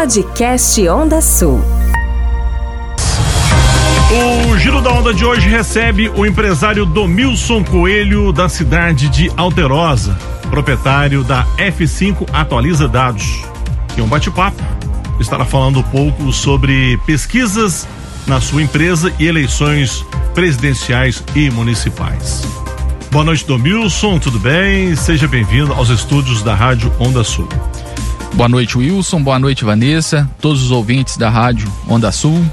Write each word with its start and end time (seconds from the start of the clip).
Podcast 0.00 0.88
Onda 0.88 1.20
Sul. 1.20 1.62
O 4.48 4.56
Giro 4.56 4.80
da 4.80 4.90
Onda 4.92 5.12
de 5.12 5.26
hoje 5.26 5.46
recebe 5.46 6.08
o 6.08 6.24
empresário 6.24 6.86
Domilson 6.86 7.62
Coelho, 7.62 8.32
da 8.32 8.48
cidade 8.48 9.10
de 9.10 9.30
Alterosa, 9.36 10.16
proprietário 10.48 11.22
da 11.22 11.44
F5 11.58 12.26
Atualiza 12.32 12.88
Dados. 12.88 13.42
E 13.94 14.00
um 14.00 14.06
bate-papo 14.06 14.62
estará 15.20 15.44
falando 15.44 15.80
um 15.80 15.82
pouco 15.82 16.32
sobre 16.32 16.96
pesquisas 17.04 17.86
na 18.26 18.40
sua 18.40 18.62
empresa 18.62 19.12
e 19.18 19.26
eleições 19.26 20.02
presidenciais 20.34 21.22
e 21.36 21.50
municipais. 21.50 22.40
Boa 23.10 23.24
noite, 23.26 23.44
Domilson, 23.44 24.18
tudo 24.18 24.38
bem? 24.38 24.96
Seja 24.96 25.28
bem-vindo 25.28 25.74
aos 25.74 25.90
estúdios 25.90 26.42
da 26.42 26.54
Rádio 26.54 26.90
Onda 26.98 27.22
Sul. 27.22 27.46
Boa 28.34 28.48
noite, 28.48 28.78
Wilson. 28.78 29.22
Boa 29.22 29.38
noite, 29.38 29.64
Vanessa. 29.64 30.28
Todos 30.40 30.62
os 30.62 30.70
ouvintes 30.70 31.16
da 31.16 31.28
Rádio 31.28 31.70
Onda 31.88 32.10
Sul. 32.10 32.44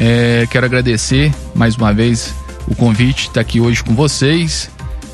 É, 0.00 0.46
quero 0.50 0.66
agradecer 0.66 1.32
mais 1.54 1.76
uma 1.76 1.92
vez 1.92 2.34
o 2.66 2.74
convite 2.74 3.22
de 3.22 3.28
estar 3.28 3.40
aqui 3.40 3.60
hoje 3.60 3.84
com 3.84 3.94
vocês. 3.94 4.70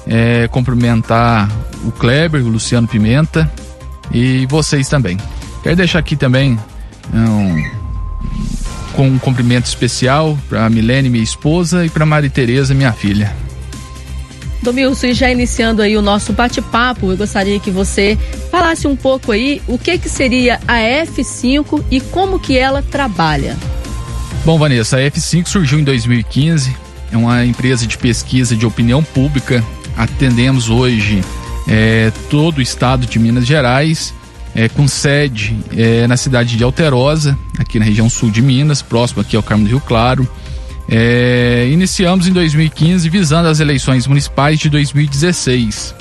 É, 0.07 0.49
cumprimentar 0.49 1.51
o 1.85 1.91
Kleber, 1.91 2.45
o 2.45 2.49
Luciano 2.49 2.87
Pimenta 2.87 3.51
e 4.13 4.47
vocês 4.47 4.89
também. 4.89 5.19
Quero 5.63 5.77
deixar 5.77 5.99
aqui 5.99 6.17
também 6.17 6.59
um, 7.13 7.71
com 8.93 9.09
um 9.09 9.19
cumprimento 9.19 9.67
especial 9.67 10.39
para 10.49 10.65
a 10.65 10.71
Milene, 10.71 11.11
minha 11.11 11.25
esposa, 11.25 11.85
e 11.85 11.91
para 11.91 12.07
Maria 12.07 12.31
Tereza, 12.31 12.73
minha 12.73 12.93
filha. 12.93 13.35
Domilson, 14.63 15.13
já 15.13 15.31
iniciando 15.31 15.83
aí 15.83 15.97
o 15.97 16.03
nosso 16.03 16.33
bate-papo, 16.33 17.11
eu 17.11 17.17
gostaria 17.17 17.61
que 17.61 17.71
você 17.71 18.19
falasse 18.57 18.87
um 18.87 18.97
pouco 18.97 19.33
aí 19.33 19.61
o 19.67 19.77
que 19.77 19.99
que 19.99 20.09
seria 20.09 20.59
a 20.67 20.77
F5 20.79 21.85
e 21.91 22.01
como 22.01 22.41
que 22.41 22.57
ela 22.57 22.81
trabalha. 22.81 23.55
Bom, 24.47 24.59
Vanessa, 24.59 24.97
a 24.97 25.01
F5 25.01 25.47
surgiu 25.47 25.79
em 25.79 25.85
2015, 25.85 26.75
é 27.13 27.17
uma 27.19 27.45
empresa 27.45 27.87
de 27.87 27.99
pesquisa 27.99 28.57
de 28.57 28.65
opinião 28.65 29.03
pública. 29.03 29.63
Atendemos 29.95 30.71
hoje 30.71 31.23
é, 31.69 32.11
todo 32.31 32.59
o 32.59 32.63
estado 32.63 33.05
de 33.05 33.19
Minas 33.19 33.47
Gerais, 33.47 34.15
é, 34.55 34.71
com 34.71 34.89
sede 34.89 35.55
é, 35.77 36.07
na 36.07 36.17
cidade 36.17 36.57
de 36.57 36.65
Alterosa, 36.65 37.39
aqui 37.59 37.79
na 37.79 37.85
região 37.85 38.09
sul 38.09 38.31
de 38.31 38.41
Minas, 38.41 38.81
próximo 38.81 39.21
aqui 39.21 39.37
ao 39.37 39.43
Carmo 39.43 39.65
do 39.65 39.69
Rio 39.69 39.81
Claro. 39.81 40.27
É, 40.89 41.69
iniciamos 41.71 42.27
em 42.27 42.33
2015 42.33 43.07
visando 43.11 43.49
as 43.49 43.61
eleições 43.61 44.07
municipais 44.07 44.59
de 44.59 44.71
2016. 44.71 45.95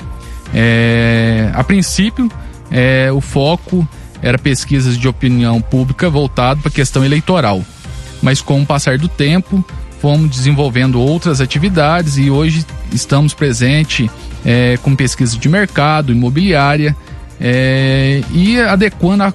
É, 0.54 1.50
a 1.52 1.62
princípio, 1.62 2.30
é, 2.70 3.10
o 3.12 3.20
foco 3.20 3.86
era 4.22 4.38
pesquisas 4.38 4.96
de 4.96 5.06
opinião 5.06 5.60
pública 5.60 6.08
voltado 6.08 6.60
para 6.60 6.68
a 6.68 6.72
questão 6.72 7.04
eleitoral 7.04 7.62
mas 8.22 8.40
com 8.40 8.60
o 8.60 8.66
passar 8.66 8.98
do 8.98 9.08
tempo 9.08 9.64
fomos 10.00 10.30
desenvolvendo 10.30 11.00
outras 11.00 11.40
atividades 11.40 12.18
e 12.18 12.30
hoje 12.30 12.64
estamos 12.92 13.34
presentes 13.34 14.10
é, 14.44 14.78
com 14.82 14.94
pesquisa 14.94 15.38
de 15.38 15.48
mercado, 15.48 16.12
imobiliária 16.12 16.96
é, 17.40 18.22
e 18.32 18.60
adequando 18.60 19.24
a, 19.24 19.34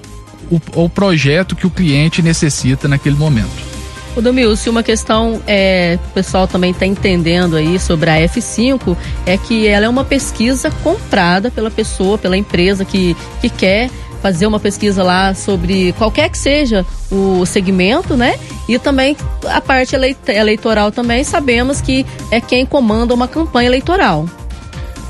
o, 0.50 0.84
o 0.84 0.88
projeto 0.88 1.56
que 1.56 1.66
o 1.66 1.70
cliente 1.70 2.22
necessita 2.22 2.88
naquele 2.88 3.16
momento. 3.16 3.71
O 4.14 4.20
Domilson, 4.20 4.70
uma 4.70 4.82
questão 4.82 5.40
é, 5.46 5.98
o 6.10 6.10
pessoal 6.10 6.46
também 6.46 6.72
está 6.72 6.84
entendendo 6.84 7.56
aí 7.56 7.78
sobre 7.78 8.10
a 8.10 8.16
F5 8.16 8.94
é 9.24 9.38
que 9.38 9.66
ela 9.66 9.86
é 9.86 9.88
uma 9.88 10.04
pesquisa 10.04 10.70
comprada 10.82 11.50
pela 11.50 11.70
pessoa, 11.70 12.18
pela 12.18 12.36
empresa 12.36 12.84
que, 12.84 13.16
que 13.40 13.48
quer 13.48 13.90
fazer 14.20 14.46
uma 14.46 14.60
pesquisa 14.60 15.02
lá 15.02 15.34
sobre 15.34 15.92
qualquer 15.94 16.28
que 16.28 16.38
seja 16.38 16.86
o 17.10 17.44
segmento, 17.46 18.16
né? 18.16 18.38
E 18.68 18.78
também 18.78 19.16
a 19.46 19.60
parte 19.60 19.96
eleitoral 20.28 20.92
também 20.92 21.24
sabemos 21.24 21.80
que 21.80 22.06
é 22.30 22.40
quem 22.40 22.64
comanda 22.64 23.14
uma 23.14 23.26
campanha 23.26 23.68
eleitoral. 23.68 24.28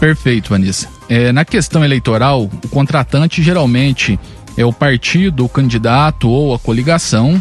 Perfeito, 0.01 0.51
Vanessa. 0.51 0.89
É, 1.09 1.31
na 1.31 1.45
questão 1.45 1.85
eleitoral, 1.85 2.45
o 2.65 2.69
contratante 2.69 3.43
geralmente 3.43 4.19
é 4.57 4.65
o 4.65 4.73
partido, 4.73 5.45
o 5.45 5.49
candidato 5.49 6.29
ou 6.29 6.55
a 6.55 6.59
coligação, 6.59 7.41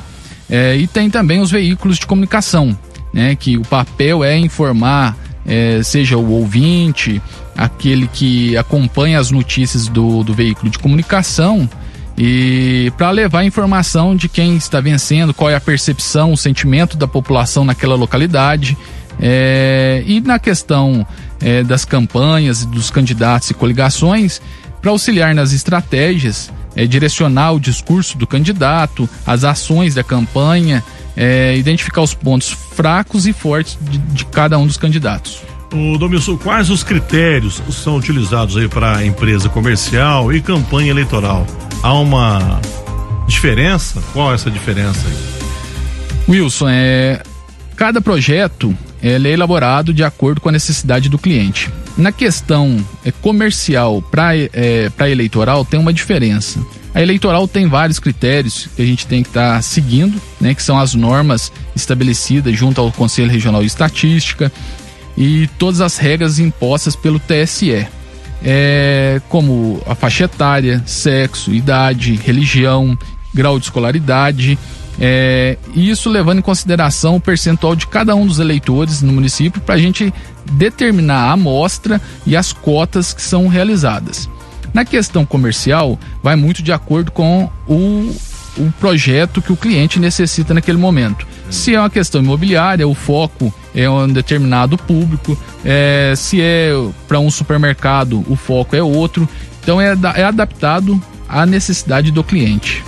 é, 0.52 0.76
e 0.76 0.86
tem 0.86 1.10
também 1.10 1.40
os 1.40 1.50
veículos 1.50 1.98
de 1.98 2.06
comunicação, 2.06 2.78
né? 3.14 3.36
Que 3.36 3.58
o 3.58 3.62
papel 3.62 4.22
é 4.22 4.38
informar, 4.38 5.18
é, 5.46 5.82
seja 5.82 6.18
o 6.18 6.30
ouvinte, 6.30 7.22
aquele 7.56 8.08
que 8.08 8.58
acompanha 8.58 9.18
as 9.18 9.32
notícias 9.32 9.88
do, 9.88 10.24
do 10.24 10.34
veículo 10.34 10.70
de 10.70 10.78
comunicação 10.78 11.70
e 12.18 12.92
para 12.98 13.10
levar 13.10 13.40
a 13.40 13.46
informação 13.46 14.16
de 14.16 14.28
quem 14.28 14.56
está 14.56 14.80
vencendo, 14.80 15.34
qual 15.34 15.50
é 15.50 15.56
a 15.56 15.62
percepção, 15.62 16.34
o 16.34 16.38
sentimento 16.38 16.98
da 16.98 17.08
população 17.08 17.64
naquela 17.64 17.96
localidade. 17.96 18.78
É, 19.20 20.04
e 20.06 20.20
na 20.20 20.38
questão 20.38 21.06
é, 21.42 21.64
das 21.64 21.86
campanhas, 21.86 22.66
dos 22.66 22.90
candidatos 22.90 23.50
e 23.50 23.54
coligações, 23.54 24.42
para 24.82 24.92
auxiliar 24.92 25.36
nas 25.36 25.54
estratégias, 25.54 26.52
é, 26.76 26.86
direcionar 26.86 27.54
o 27.54 27.60
discurso 27.60 28.18
do 28.18 28.26
candidato, 28.26 29.08
as 29.26 29.44
ações 29.44 29.94
da 29.94 30.04
campanha, 30.04 30.84
é, 31.16 31.56
identificar 31.58 32.02
os 32.02 32.14
pontos 32.14 32.50
fracos 32.50 33.28
e 33.28 33.34
fortes 33.34 33.78
de, 33.82 33.98
de 33.98 34.26
cada 34.26 34.58
um 34.58 34.66
dos 34.66 34.78
candidatos. 34.78 35.42
O 35.74 35.98
Domilson, 35.98 36.38
quais 36.38 36.70
os 36.70 36.84
critérios 36.84 37.62
são 37.72 37.96
utilizados 37.96 38.58
aí 38.58 38.68
para 38.68 39.06
empresa 39.06 39.48
comercial 39.48 40.34
e 40.34 40.42
campanha 40.42 40.90
eleitoral? 40.90 41.48
Há 41.82 41.94
uma 41.94 42.60
diferença? 43.26 44.02
Qual 44.12 44.32
é 44.32 44.36
essa 44.36 44.52
diferença 44.52 45.00
aí? 45.08 45.32
Wilson, 46.28 46.68
é, 46.70 47.24
cada 47.76 48.02
projeto 48.02 48.76
ele 49.02 49.30
é 49.30 49.32
elaborado 49.32 49.94
de 49.94 50.04
acordo 50.04 50.40
com 50.40 50.50
a 50.50 50.52
necessidade 50.52 51.10
do 51.10 51.18
cliente. 51.18 51.70
Na 51.98 52.12
questão 52.12 52.84
é, 53.04 53.12
comercial 53.12 54.02
para 54.02 54.36
é, 54.36 54.92
eleitoral 55.10 55.66
tem 55.66 55.80
uma 55.80 55.94
diferença. 55.94 56.60
A 56.94 57.02
eleitoral 57.02 57.48
tem 57.48 57.68
vários 57.68 58.00
critérios 58.00 58.68
que 58.76 58.82
a 58.82 58.86
gente 58.86 59.08
tem 59.08 59.24
que 59.24 59.30
estar 59.30 59.56
tá 59.56 59.62
seguindo, 59.62 60.22
né, 60.40 60.54
que 60.54 60.62
são 60.62 60.78
as 60.78 60.94
normas 60.94 61.52
estabelecidas 61.76 62.58
junto 62.58 62.82
ao 62.82 62.92
Conselho 62.92 63.32
Regional 63.32 63.62
de 63.62 63.68
Estatística, 63.68 64.52
e 65.18 65.48
todas 65.58 65.82
as 65.82 65.98
regras 65.98 66.40
impostas 66.40 66.96
pelo 66.96 67.20
TSE, 67.20 67.88
é, 68.44 69.22
como 69.30 69.82
a 69.86 69.96
faixa 69.96 70.26
etária, 70.26 70.84
sexo, 70.86 71.54
idade, 71.54 72.16
religião, 72.16 72.98
grau 73.34 73.58
de 73.58 73.66
escolaridade, 73.66 74.58
é, 75.00 75.58
isso 75.74 76.10
levando 76.10 76.40
em 76.40 76.44
consideração 76.44 77.16
o 77.16 77.22
percentual 77.22 77.76
de 77.76 77.88
cada 77.88 78.16
um 78.16 78.26
dos 78.26 78.40
eleitores 78.40 79.02
no 79.02 79.14
município 79.14 79.62
para 79.62 79.76
a 79.76 79.78
gente 79.78 80.14
determinar 80.52 81.30
a 81.30 81.32
amostra 81.32 82.02
e 82.26 82.36
as 82.36 82.52
cotas 82.52 83.14
que 83.14 83.22
são 83.22 83.48
realizadas. 83.48 84.30
Na 84.74 84.86
questão 84.86 85.26
comercial, 85.26 86.00
vai 86.24 86.36
muito 86.36 86.64
de 86.64 86.72
acordo 86.72 87.12
com 87.12 87.50
o, 87.68 88.16
o 88.58 88.72
projeto 88.80 89.42
que 89.42 89.52
o 89.52 89.58
cliente 89.58 90.00
necessita 90.00 90.54
naquele 90.54 90.78
momento. 90.78 91.28
Se 91.50 91.76
é 91.76 91.80
uma 91.80 91.90
questão 91.90 92.22
imobiliária, 92.22 92.88
o 92.88 92.96
foco 92.96 93.54
é 93.76 93.90
um 93.90 94.08
determinado 94.08 94.78
público. 94.78 95.38
É, 95.66 96.14
se 96.16 96.42
é 96.42 96.72
para 97.08 97.20
um 97.20 97.30
supermercado, 97.30 98.24
o 98.30 98.36
foco 98.38 98.76
é 98.76 98.82
outro. 98.82 99.28
Então 99.62 99.80
é, 99.82 99.94
é 100.16 100.24
adaptado 100.24 101.02
à 101.28 101.46
necessidade 101.46 102.10
do 102.10 102.24
cliente. 102.24 102.84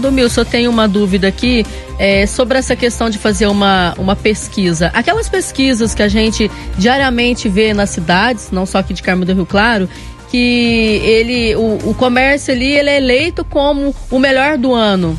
Domilson, 0.00 0.40
eu 0.42 0.44
tenho 0.44 0.70
uma 0.70 0.86
dúvida 0.86 1.28
aqui 1.28 1.64
é, 1.98 2.26
sobre 2.26 2.58
essa 2.58 2.76
questão 2.76 3.10
de 3.10 3.18
fazer 3.18 3.46
uma, 3.46 3.94
uma 3.98 4.16
pesquisa. 4.16 4.90
Aquelas 4.94 5.28
pesquisas 5.28 5.94
que 5.94 6.02
a 6.02 6.08
gente 6.08 6.50
diariamente 6.78 7.48
vê 7.48 7.72
nas 7.74 7.90
cidades, 7.90 8.50
não 8.50 8.66
só 8.66 8.78
aqui 8.78 8.94
de 8.94 9.02
Carmo 9.02 9.24
do 9.24 9.32
Rio 9.32 9.46
Claro, 9.46 9.88
que 10.30 11.00
ele, 11.04 11.54
o, 11.56 11.90
o 11.90 11.94
comércio 11.94 12.52
ali 12.52 12.72
ele 12.72 12.90
é 12.90 12.96
eleito 12.96 13.44
como 13.44 13.94
o 14.10 14.18
melhor 14.18 14.58
do 14.58 14.74
ano 14.74 15.18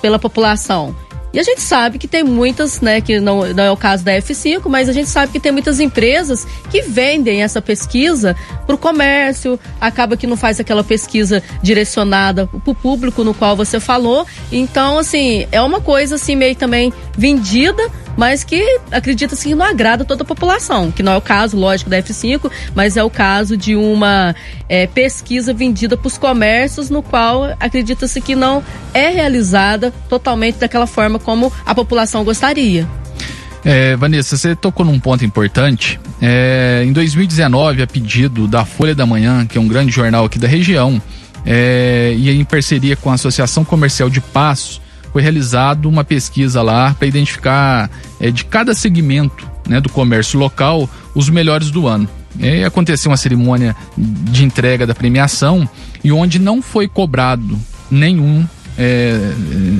pela 0.00 0.18
população. 0.18 0.94
E 1.32 1.38
a 1.38 1.42
gente 1.42 1.60
sabe 1.60 1.98
que 1.98 2.08
tem 2.08 2.24
muitas, 2.24 2.80
né, 2.80 3.00
que 3.00 3.20
não, 3.20 3.46
não 3.52 3.64
é 3.64 3.70
o 3.70 3.76
caso 3.76 4.04
da 4.04 4.12
F5, 4.12 4.68
mas 4.68 4.88
a 4.88 4.92
gente 4.92 5.08
sabe 5.08 5.32
que 5.32 5.40
tem 5.40 5.52
muitas 5.52 5.78
empresas 5.78 6.46
que 6.70 6.82
vendem 6.82 7.42
essa 7.42 7.62
pesquisa 7.62 8.36
para 8.66 8.74
o 8.74 8.78
comércio, 8.78 9.58
acaba 9.80 10.16
que 10.16 10.26
não 10.26 10.36
faz 10.36 10.58
aquela 10.58 10.82
pesquisa 10.82 11.42
direcionada 11.62 12.46
para 12.46 12.70
o 12.70 12.74
público 12.74 13.22
no 13.22 13.32
qual 13.32 13.56
você 13.56 13.78
falou. 13.78 14.26
Então, 14.50 14.98
assim, 14.98 15.46
é 15.52 15.60
uma 15.60 15.80
coisa 15.80 16.16
assim 16.16 16.34
meio 16.34 16.56
também 16.56 16.92
vendida 17.16 17.82
mas 18.20 18.44
que 18.44 18.62
acredita-se 18.90 19.48
que 19.48 19.54
não 19.54 19.64
agrada 19.64 20.04
toda 20.04 20.24
a 20.24 20.26
população, 20.26 20.92
que 20.92 21.02
não 21.02 21.12
é 21.12 21.16
o 21.16 21.22
caso, 21.22 21.56
lógico, 21.56 21.88
da 21.88 22.02
F5, 22.02 22.50
mas 22.74 22.98
é 22.98 23.02
o 23.02 23.08
caso 23.08 23.56
de 23.56 23.74
uma 23.74 24.36
é, 24.68 24.86
pesquisa 24.86 25.54
vendida 25.54 25.96
para 25.96 26.06
os 26.06 26.18
comércios, 26.18 26.90
no 26.90 27.02
qual 27.02 27.56
acredita-se 27.58 28.20
que 28.20 28.36
não 28.36 28.62
é 28.92 29.08
realizada 29.08 29.90
totalmente 30.06 30.56
daquela 30.56 30.86
forma 30.86 31.18
como 31.18 31.50
a 31.64 31.74
população 31.74 32.22
gostaria. 32.22 32.86
É, 33.64 33.96
Vanessa, 33.96 34.36
você 34.36 34.54
tocou 34.54 34.84
num 34.84 35.00
ponto 35.00 35.24
importante. 35.24 35.98
É, 36.20 36.82
em 36.84 36.92
2019, 36.92 37.80
a 37.80 37.86
pedido 37.86 38.46
da 38.46 38.66
Folha 38.66 38.94
da 38.94 39.06
Manhã, 39.06 39.46
que 39.46 39.56
é 39.56 39.60
um 39.62 39.66
grande 39.66 39.92
jornal 39.92 40.26
aqui 40.26 40.38
da 40.38 40.46
região, 40.46 41.00
é, 41.46 42.14
e 42.18 42.28
em 42.30 42.44
parceria 42.44 42.96
com 42.96 43.10
a 43.10 43.14
Associação 43.14 43.64
Comercial 43.64 44.10
de 44.10 44.20
Passos, 44.20 44.78
foi 45.12 45.22
realizado 45.22 45.88
uma 45.88 46.04
pesquisa 46.04 46.62
lá 46.62 46.94
para 46.94 47.08
identificar 47.08 47.90
é, 48.18 48.30
de 48.30 48.44
cada 48.44 48.74
segmento 48.74 49.48
né, 49.68 49.80
do 49.80 49.88
comércio 49.88 50.38
local 50.38 50.88
os 51.14 51.28
melhores 51.28 51.70
do 51.70 51.86
ano. 51.86 52.08
E 52.38 52.64
aconteceu 52.64 53.10
uma 53.10 53.16
cerimônia 53.16 53.74
de 53.96 54.44
entrega 54.44 54.86
da 54.86 54.94
premiação 54.94 55.68
e 56.02 56.12
onde 56.12 56.38
não 56.38 56.62
foi 56.62 56.86
cobrado 56.86 57.58
nenhum 57.90 58.46
é, 58.82 59.34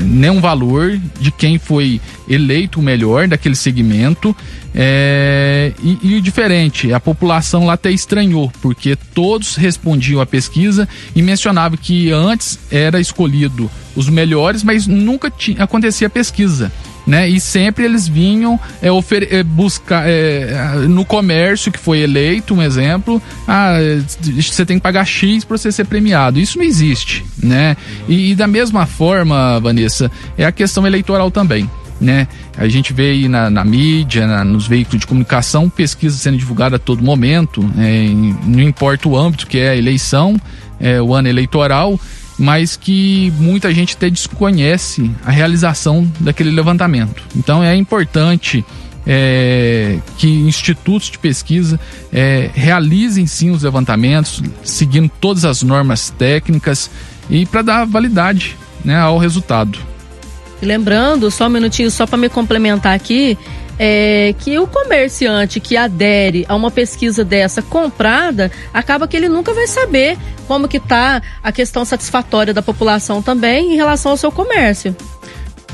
nenhum 0.04 0.42
valor 0.42 1.00
de 1.18 1.30
quem 1.30 1.58
foi 1.58 1.98
eleito 2.28 2.80
o 2.80 2.82
melhor 2.82 3.26
daquele 3.26 3.54
segmento. 3.54 4.36
É, 4.74 5.72
e, 5.82 6.16
e 6.16 6.20
diferente, 6.20 6.92
a 6.92 7.00
população 7.00 7.64
lá 7.64 7.72
até 7.72 7.90
estranhou, 7.90 8.52
porque 8.60 8.94
todos 9.14 9.56
respondiam 9.56 10.20
à 10.20 10.26
pesquisa 10.26 10.86
e 11.16 11.22
mencionavam 11.22 11.78
que 11.80 12.12
antes 12.12 12.58
era 12.70 13.00
escolhido 13.00 13.70
os 13.96 14.08
melhores, 14.08 14.62
mas 14.62 14.86
nunca 14.86 15.30
tinha, 15.30 15.64
acontecia 15.64 16.10
pesquisa 16.10 16.70
né? 17.06 17.28
E 17.28 17.40
sempre 17.40 17.84
eles 17.84 18.06
vinham 18.06 18.58
é, 18.82 18.88
é, 18.88 19.42
buscar 19.42 20.04
é, 20.06 20.74
no 20.88 21.04
comércio 21.04 21.72
que 21.72 21.78
foi 21.78 22.00
eleito, 22.00 22.54
um 22.54 22.62
exemplo, 22.62 23.20
ah, 23.46 23.74
você 24.38 24.64
tem 24.64 24.78
que 24.78 24.82
pagar 24.82 25.04
X 25.04 25.44
para 25.44 25.56
você 25.56 25.72
ser 25.72 25.86
premiado. 25.86 26.38
Isso 26.38 26.58
não 26.58 26.64
existe, 26.64 27.24
né? 27.42 27.76
E, 28.08 28.30
e, 28.30 28.34
da 28.34 28.46
mesma 28.46 28.86
forma, 28.86 29.58
Vanessa, 29.60 30.10
é 30.36 30.44
a 30.44 30.52
questão 30.52 30.86
eleitoral 30.86 31.30
também. 31.30 31.68
Né? 32.00 32.26
A 32.56 32.66
gente 32.66 32.94
vê 32.94 33.10
aí 33.10 33.28
na, 33.28 33.50
na 33.50 33.62
mídia, 33.62 34.26
na, 34.26 34.42
nos 34.42 34.66
veículos 34.66 35.00
de 35.00 35.06
comunicação, 35.06 35.68
pesquisas 35.68 36.18
sendo 36.20 36.38
divulgadas 36.38 36.80
a 36.80 36.82
todo 36.82 37.04
momento, 37.04 37.62
é, 37.76 38.06
não 38.46 38.60
importa 38.60 39.06
o 39.06 39.16
âmbito 39.18 39.46
que 39.46 39.58
é 39.58 39.70
a 39.70 39.76
eleição, 39.76 40.40
é, 40.80 41.00
o 41.02 41.14
ano 41.14 41.28
eleitoral, 41.28 42.00
mas 42.40 42.74
que 42.74 43.30
muita 43.36 43.72
gente 43.72 43.94
até 43.94 44.08
desconhece 44.08 45.10
a 45.26 45.30
realização 45.30 46.10
daquele 46.18 46.50
levantamento. 46.50 47.22
Então 47.36 47.62
é 47.62 47.76
importante 47.76 48.64
é, 49.06 49.98
que 50.16 50.26
institutos 50.26 51.10
de 51.10 51.18
pesquisa 51.18 51.78
é, 52.10 52.50
realizem 52.54 53.26
sim 53.26 53.50
os 53.50 53.62
levantamentos, 53.62 54.42
seguindo 54.64 55.10
todas 55.20 55.44
as 55.44 55.62
normas 55.62 56.08
técnicas 56.08 56.90
e 57.28 57.44
para 57.44 57.60
dar 57.60 57.84
validade 57.84 58.56
né, 58.82 58.98
ao 58.98 59.18
resultado. 59.18 59.78
Lembrando, 60.62 61.30
só 61.30 61.46
um 61.46 61.50
minutinho, 61.50 61.90
só 61.90 62.06
para 62.06 62.16
me 62.16 62.30
complementar 62.30 62.94
aqui, 62.94 63.36
é, 63.82 64.34
que 64.38 64.58
o 64.58 64.66
comerciante 64.66 65.58
que 65.58 65.74
adere 65.74 66.44
a 66.46 66.54
uma 66.54 66.70
pesquisa 66.70 67.24
dessa 67.24 67.62
comprada, 67.62 68.52
acaba 68.74 69.08
que 69.08 69.16
ele 69.16 69.26
nunca 69.26 69.54
vai 69.54 69.66
saber 69.66 70.18
como 70.46 70.68
que 70.68 70.76
está 70.76 71.22
a 71.42 71.50
questão 71.50 71.82
satisfatória 71.82 72.52
da 72.52 72.60
população 72.60 73.22
também 73.22 73.72
em 73.72 73.76
relação 73.76 74.10
ao 74.10 74.18
seu 74.18 74.30
comércio. 74.30 74.94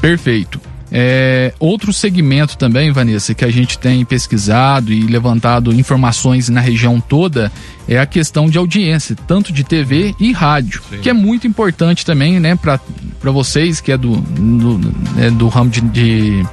Perfeito. 0.01 0.61
É, 0.93 1.53
outro 1.59 1.93
segmento 1.93 2.57
também, 2.57 2.93
Vanessa, 2.93 3.35
que 3.35 3.45
a 3.45 3.51
gente 3.51 3.77
tem 3.77 4.05
pesquisado 4.05 4.93
e 4.93 5.03
levantado 5.03 5.73
informações 5.73 6.49
na 6.49 6.61
região 6.61 7.01
toda 7.01 7.51
é 7.89 7.99
a 7.99 8.07
questão 8.07 8.49
de 8.49 8.57
audiência, 8.57 9.17
tanto 9.27 9.53
de 9.53 9.65
TV 9.65 10.15
e 10.21 10.31
rádio, 10.31 10.81
Sim. 10.89 10.99
que 10.99 11.11
é 11.11 11.13
muito 11.13 11.45
importante 11.45 12.07
também, 12.07 12.39
né, 12.39 12.55
para 12.55 12.79
vocês 13.33 13.81
que 13.81 13.91
é 13.91 13.97
do, 13.97 14.15
do, 14.17 14.95
é 15.21 15.29
do 15.29 15.49
ramo 15.49 15.71
de, 15.71 15.81
de 15.81 16.47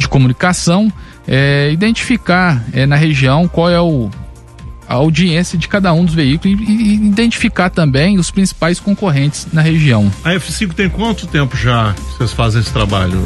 de 0.00 0.08
comunicação, 0.08 0.92
é, 1.28 1.70
identificar 1.70 2.64
é, 2.72 2.86
na 2.86 2.96
região 2.96 3.46
qual 3.46 3.70
é 3.70 3.80
o, 3.80 4.10
a 4.88 4.94
audiência 4.94 5.56
de 5.56 5.68
cada 5.68 5.92
um 5.92 6.04
dos 6.04 6.14
veículos 6.14 6.58
e, 6.58 6.72
e, 6.72 6.94
identificar 6.94 7.70
também 7.70 8.18
os 8.18 8.30
principais 8.30 8.80
concorrentes 8.80 9.46
na 9.52 9.60
região. 9.60 10.10
A 10.24 10.30
F5 10.30 10.72
tem 10.72 10.88
quanto 10.88 11.26
tempo 11.26 11.56
já 11.56 11.92
que 11.94 12.16
vocês 12.16 12.32
fazem 12.32 12.60
esse 12.60 12.72
trabalho? 12.72 13.20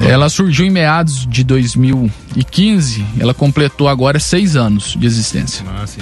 Ela 0.00 0.28
surgiu 0.28 0.64
em 0.64 0.70
meados 0.70 1.26
de 1.26 1.42
2015, 1.42 3.04
ela 3.18 3.34
completou 3.34 3.88
agora 3.88 4.20
seis 4.20 4.54
anos 4.54 4.94
de 4.96 5.04
existência. 5.04 5.66
Ah, 5.68 5.84
sim. 5.84 6.00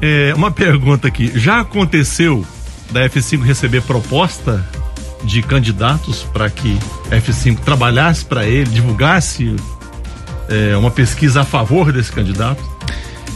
É, 0.00 0.32
uma 0.36 0.52
pergunta 0.52 1.08
aqui: 1.08 1.32
já 1.34 1.58
aconteceu 1.60 2.46
da 2.92 3.08
F5 3.08 3.42
receber 3.42 3.82
proposta 3.82 4.64
de 5.24 5.42
candidatos 5.42 6.22
para 6.32 6.48
que 6.48 6.78
F5 7.10 7.58
trabalhasse 7.60 8.24
para 8.24 8.46
ele, 8.46 8.70
divulgasse 8.70 9.56
é, 10.48 10.76
uma 10.76 10.90
pesquisa 10.90 11.42
a 11.42 11.44
favor 11.44 11.92
desse 11.92 12.12
candidato? 12.12 12.62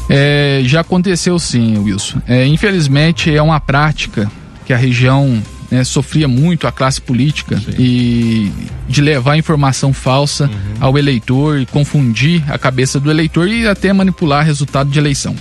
É, 0.09 0.63
já 0.65 0.81
aconteceu 0.81 1.39
sim, 1.39 1.79
Wilson. 1.79 2.21
É, 2.27 2.47
infelizmente 2.47 3.35
é 3.35 3.41
uma 3.41 3.61
prática 3.61 4.31
que 4.65 4.73
a 4.73 4.77
região 4.77 5.43
né, 5.71 5.85
sofria 5.85 6.29
muito 6.29 6.67
a 6.67 6.73
classe 6.73 7.01
política 7.01 7.57
sim. 7.59 7.73
e 7.79 8.53
de 8.89 9.01
levar 9.01 9.37
informação 9.37 9.93
falsa 9.93 10.45
uhum. 10.45 10.75
ao 10.81 10.99
eleitor 10.99 11.61
e 11.61 11.67
confundir 11.67 12.45
a 12.53 12.59
cabeça 12.59 13.01
do 13.01 13.11
eleitor 13.11 13.49
e 13.49 13.67
até 13.67 13.93
manipular 13.93 14.45
resultado 14.45 14.91
de 14.91 14.99
eleição. 14.99 15.35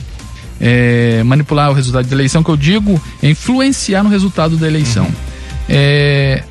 É, 0.60 1.24
manipular 1.24 1.72
o 1.72 1.74
resultado 1.74 2.08
de 2.08 2.14
eleição 2.14 2.44
que 2.44 2.50
eu 2.50 2.56
digo 2.56 3.02
é 3.22 3.30
influenciar 3.30 4.04
no 4.04 4.10
resultado 4.10 4.56
da 4.56 4.68
eleição. 4.68 5.06
Uhum. 5.06 5.31
É, 5.69 6.44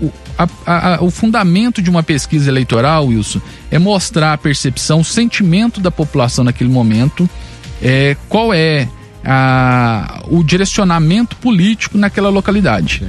o, 0.00 0.10
a, 0.36 0.94
a, 0.94 1.02
o 1.02 1.10
fundamento 1.10 1.80
de 1.80 1.88
uma 1.88 2.02
pesquisa 2.02 2.50
eleitoral, 2.50 3.06
Wilson, 3.06 3.40
é 3.70 3.78
mostrar 3.78 4.32
a 4.32 4.38
percepção, 4.38 5.00
o 5.00 5.04
sentimento 5.04 5.80
da 5.80 5.90
população 5.90 6.44
naquele 6.44 6.70
momento, 6.70 7.28
é, 7.80 8.16
qual 8.28 8.52
é 8.52 8.88
a, 9.24 10.22
o 10.28 10.42
direcionamento 10.42 11.36
político 11.36 11.96
naquela 11.96 12.28
localidade. 12.28 13.04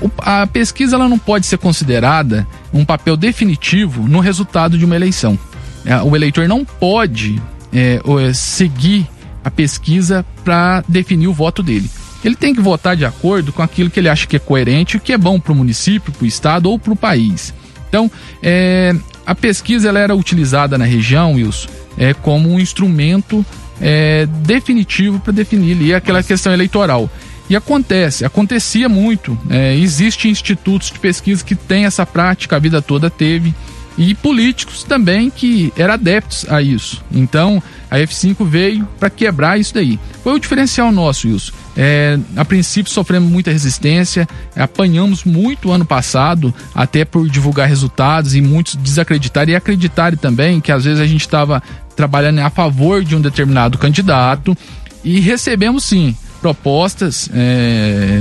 O, 0.00 0.10
a 0.18 0.46
pesquisa 0.46 0.96
ela 0.96 1.08
não 1.08 1.18
pode 1.18 1.46
ser 1.46 1.58
considerada 1.58 2.46
um 2.72 2.84
papel 2.84 3.16
definitivo 3.16 4.06
no 4.08 4.20
resultado 4.20 4.78
de 4.78 4.84
uma 4.84 4.96
eleição. 4.96 5.38
É, 5.84 6.00
o 6.02 6.14
eleitor 6.14 6.48
não 6.48 6.64
pode 6.64 7.40
é, 7.72 8.00
seguir 8.32 9.08
a 9.42 9.50
pesquisa 9.50 10.24
para 10.44 10.82
definir 10.88 11.26
o 11.26 11.32
voto 11.32 11.62
dele 11.62 11.90
ele 12.24 12.36
tem 12.36 12.54
que 12.54 12.60
votar 12.60 12.96
de 12.96 13.04
acordo 13.04 13.52
com 13.52 13.62
aquilo 13.62 13.90
que 13.90 14.00
ele 14.00 14.08
acha 14.08 14.26
que 14.26 14.36
é 14.36 14.38
coerente, 14.38 14.96
o 14.96 15.00
que 15.00 15.12
é 15.12 15.18
bom 15.18 15.38
para 15.38 15.52
o 15.52 15.56
município, 15.56 16.12
para 16.12 16.24
o 16.24 16.26
estado 16.26 16.70
ou 16.70 16.78
para 16.78 16.92
o 16.92 16.96
país. 16.96 17.52
Então, 17.88 18.10
é, 18.42 18.94
a 19.26 19.34
pesquisa 19.34 19.88
ela 19.88 19.98
era 19.98 20.14
utilizada 20.14 20.76
na 20.76 20.84
região, 20.84 21.34
Wilson, 21.34 21.68
é, 21.96 22.12
como 22.14 22.50
um 22.50 22.58
instrumento 22.58 23.44
é, 23.80 24.26
definitivo 24.26 25.20
para 25.20 25.32
definir 25.32 25.76
ali 25.76 25.94
aquela 25.94 26.22
questão 26.22 26.52
eleitoral. 26.52 27.10
E 27.48 27.54
acontece, 27.54 28.24
acontecia 28.24 28.88
muito. 28.88 29.38
É, 29.50 29.76
Existem 29.76 30.30
institutos 30.30 30.90
de 30.90 30.98
pesquisa 30.98 31.44
que 31.44 31.54
têm 31.54 31.84
essa 31.84 32.06
prática, 32.06 32.56
a 32.56 32.58
vida 32.58 32.80
toda 32.80 33.10
teve 33.10 33.54
e 33.96 34.14
políticos 34.14 34.82
também 34.82 35.30
que 35.30 35.72
eram 35.76 35.94
adeptos 35.94 36.46
a 36.48 36.60
isso. 36.60 37.02
Então, 37.12 37.62
a 37.90 37.96
F5 37.98 38.44
veio 38.46 38.88
para 38.98 39.08
quebrar 39.10 39.58
isso 39.58 39.74
daí. 39.74 40.00
Foi 40.22 40.34
o 40.34 40.38
diferencial 40.38 40.90
nosso, 40.90 41.28
isso. 41.28 41.52
É, 41.76 42.18
a 42.36 42.44
princípio 42.44 42.92
sofremos 42.92 43.30
muita 43.30 43.50
resistência, 43.50 44.28
apanhamos 44.56 45.24
muito 45.24 45.72
ano 45.72 45.84
passado, 45.84 46.54
até 46.74 47.04
por 47.04 47.28
divulgar 47.28 47.68
resultados 47.68 48.34
e 48.34 48.40
muitos 48.40 48.76
desacreditarem 48.76 49.54
e 49.54 49.56
acreditarem 49.56 50.18
também 50.18 50.60
que 50.60 50.70
às 50.70 50.84
vezes 50.84 51.00
a 51.00 51.06
gente 51.06 51.22
estava 51.22 51.62
trabalhando 51.96 52.40
a 52.40 52.50
favor 52.50 53.04
de 53.04 53.16
um 53.16 53.20
determinado 53.20 53.78
candidato 53.78 54.56
e 55.02 55.20
recebemos 55.20 55.84
sim 55.84 56.16
propostas, 56.40 57.30
é, 57.32 58.18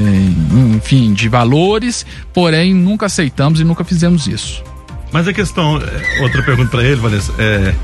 enfim, 0.75 1.13
de 1.13 1.27
valores, 1.27 2.05
porém 2.33 2.73
nunca 2.73 3.07
aceitamos 3.07 3.59
e 3.59 3.65
nunca 3.65 3.83
fizemos 3.83 4.27
isso. 4.27 4.63
Mas 5.11 5.27
a 5.27 5.33
questão, 5.33 5.77
é, 5.77 6.21
outra 6.23 6.41
pergunta 6.41 6.69
para 6.71 6.83
ele, 6.83 6.95
Vanessa, 6.95 7.33
é, 7.37 7.75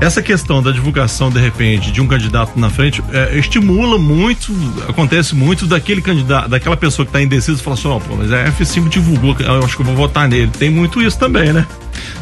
essa 0.00 0.22
questão 0.22 0.62
da 0.62 0.70
divulgação 0.70 1.30
de 1.30 1.40
repente 1.40 1.90
de 1.90 2.00
um 2.00 2.06
candidato 2.06 2.58
na 2.58 2.70
frente 2.70 3.02
é, 3.12 3.36
estimula 3.38 3.98
muito, 3.98 4.52
acontece 4.88 5.34
muito 5.34 5.66
daquele 5.66 6.00
candidato, 6.00 6.48
daquela 6.48 6.76
pessoa 6.76 7.04
que 7.04 7.10
está 7.10 7.20
indecisa 7.20 7.60
e 7.60 7.62
fala 7.62 7.74
assim, 7.74 7.88
ó, 7.88 7.96
oh, 7.96 8.00
pô, 8.00 8.16
mas 8.16 8.32
a 8.32 8.44
F5 8.44 8.88
divulgou, 8.88 9.36
eu 9.40 9.64
acho 9.64 9.76
que 9.76 9.82
eu 9.82 9.86
vou 9.86 9.96
votar 9.96 10.28
nele. 10.28 10.50
Tem 10.58 10.70
muito 10.70 11.02
isso 11.02 11.18
também, 11.18 11.52
né? 11.52 11.66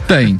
Tem. 0.08 0.38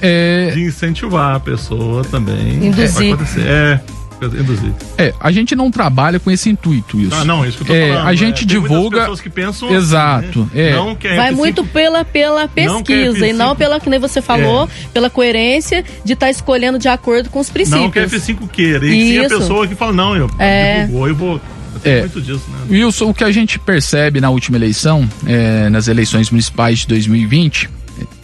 É... 0.00 0.50
De 0.54 0.62
incentivar 0.62 1.36
a 1.36 1.40
pessoa 1.40 2.04
também. 2.04 2.66
Induzir. 2.66 3.16
É, 3.38 3.80
induzir. 4.24 4.72
É, 4.96 5.12
a 5.20 5.30
gente 5.30 5.54
não 5.54 5.70
trabalha 5.70 6.18
com 6.18 6.30
esse 6.30 6.48
intuito, 6.48 7.00
isso. 7.00 7.14
Ah, 7.14 7.24
não, 7.24 7.44
isso 7.44 7.58
que 7.58 7.62
eu 7.64 7.66
tô 7.66 7.74
é, 7.74 7.88
falando. 7.88 8.06
A 8.08 8.14
gente 8.14 8.42
é, 8.42 8.46
divulga. 8.46 9.00
pessoas 9.00 9.20
que 9.20 9.30
pensam 9.30 9.74
Exato. 9.74 10.48
Assim, 10.50 10.58
né? 10.58 10.70
é. 10.70 10.72
Não 10.72 10.94
quer 10.94 11.16
Vai 11.16 11.30
muito 11.32 11.64
pela, 11.64 12.04
pela 12.04 12.48
pesquisa 12.48 13.18
não 13.18 13.26
e 13.26 13.32
não 13.32 13.56
pela, 13.56 13.80
que 13.80 13.88
nem 13.90 13.98
você 13.98 14.22
falou, 14.22 14.64
é. 14.64 14.68
pela 14.92 15.10
coerência 15.10 15.84
de 16.04 16.12
estar 16.12 16.26
tá 16.26 16.30
escolhendo 16.30 16.78
de 16.78 16.88
acordo 16.88 17.30
com 17.30 17.38
os 17.38 17.50
princípios. 17.50 17.82
Não 17.82 17.90
que 17.90 17.98
a 17.98 18.06
F5 18.06 18.48
queira. 18.48 18.86
E 18.86 18.90
sim 18.90 19.18
a 19.18 19.28
pessoa 19.28 19.66
que 19.66 19.74
fala, 19.74 19.92
não, 19.92 20.16
eu 20.16 20.30
é. 20.38 20.84
divulgou, 20.84 21.08
eu 21.08 21.14
vou. 21.14 21.40
É. 21.84 22.00
Muito 22.00 22.22
disso, 22.22 22.44
né? 22.50 22.58
Wilson, 22.70 23.10
o 23.10 23.14
que 23.14 23.22
a 23.22 23.30
gente 23.30 23.58
percebe 23.58 24.20
na 24.20 24.30
última 24.30 24.56
eleição, 24.56 25.08
é, 25.26 25.68
nas 25.68 25.88
eleições 25.88 26.30
municipais 26.30 26.80
de 26.80 26.88
2020, 26.88 27.68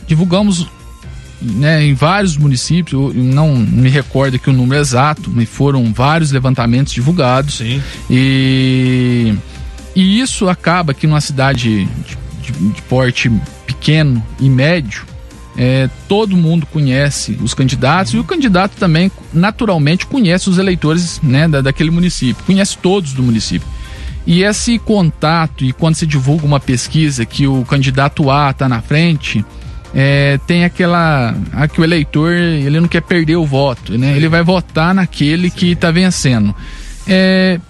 divulgamos 0.07 0.67
né, 1.43 1.85
em 1.85 1.95
vários 1.95 2.37
municípios, 2.37 3.15
não 3.15 3.57
me 3.57 3.89
recordo 3.89 4.37
aqui 4.37 4.51
o 4.51 4.53
número 4.53 4.81
exato, 4.81 5.31
mas 5.35 5.49
foram 5.49 5.93
vários 5.93 6.31
levantamentos 6.31 6.93
divulgados. 6.93 7.57
Sim. 7.57 7.83
E 8.09 9.35
e 9.95 10.21
isso 10.21 10.49
acaba 10.49 10.95
que 10.95 11.07
numa 11.07 11.21
cidade 11.21 11.85
de, 11.85 12.53
de, 12.53 12.69
de 12.71 12.83
porte 12.83 13.31
pequeno 13.67 14.25
e 14.41 14.49
médio, 14.49 15.05
é, 15.57 15.89
todo 16.09 16.37
mundo 16.37 16.67
conhece 16.67 17.39
os 17.43 17.53
candidatos 17.53 18.15
e 18.15 18.19
o 18.19 18.25
candidato 18.25 18.73
também, 18.79 19.13
naturalmente, 19.33 20.07
conhece 20.07 20.49
os 20.49 20.57
eleitores 20.57 21.21
né, 21.23 21.47
da, 21.47 21.61
daquele 21.61 21.91
município, 21.91 22.43
conhece 22.45 22.79
todos 22.79 23.13
do 23.13 23.23
município. 23.23 23.69
E 24.27 24.45
esse 24.45 24.79
contato, 24.79 25.65
e 25.65 25.73
quando 25.73 25.97
se 25.97 26.07
divulga 26.07 26.47
uma 26.47 26.61
pesquisa 26.61 27.27
que 27.27 27.47
o 27.47 27.65
candidato 27.65 28.31
A 28.31 28.51
está 28.51 28.69
na 28.69 28.81
frente, 28.81 29.45
é, 29.95 30.39
tem 30.47 30.65
aquela. 30.65 31.35
Que 31.73 31.81
o 31.81 31.85
eleitor 31.85 32.33
ele 32.33 32.81
não 32.81 32.89
quer 32.89 33.03
perder 33.03 33.37
o 33.37 33.45
voto, 33.45 33.97
né? 33.99 34.17
Ele 34.17 34.29
vai 34.29 34.43
votar 34.43 34.95
naquele 34.95 35.51
que 35.51 35.73
está 35.73 35.91
vencendo. 35.91 36.55
É, 37.07 37.61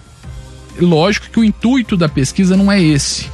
lógico 0.79 1.29
que 1.29 1.39
o 1.39 1.43
intuito 1.43 1.97
da 1.97 2.07
pesquisa 2.07 2.55
não 2.55 2.71
é 2.71 2.81
esse. 2.81 3.27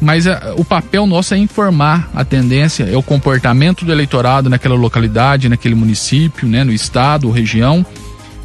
Mas 0.00 0.26
a, 0.26 0.54
o 0.56 0.64
papel 0.64 1.06
nosso 1.06 1.32
é 1.32 1.38
informar 1.38 2.10
a 2.12 2.24
tendência, 2.24 2.84
é 2.84 2.96
o 2.96 3.02
comportamento 3.02 3.84
do 3.84 3.92
eleitorado 3.92 4.50
naquela 4.50 4.74
localidade, 4.74 5.48
naquele 5.48 5.76
município, 5.76 6.48
né, 6.48 6.64
no 6.64 6.72
estado 6.72 7.28
ou 7.28 7.32
região. 7.32 7.86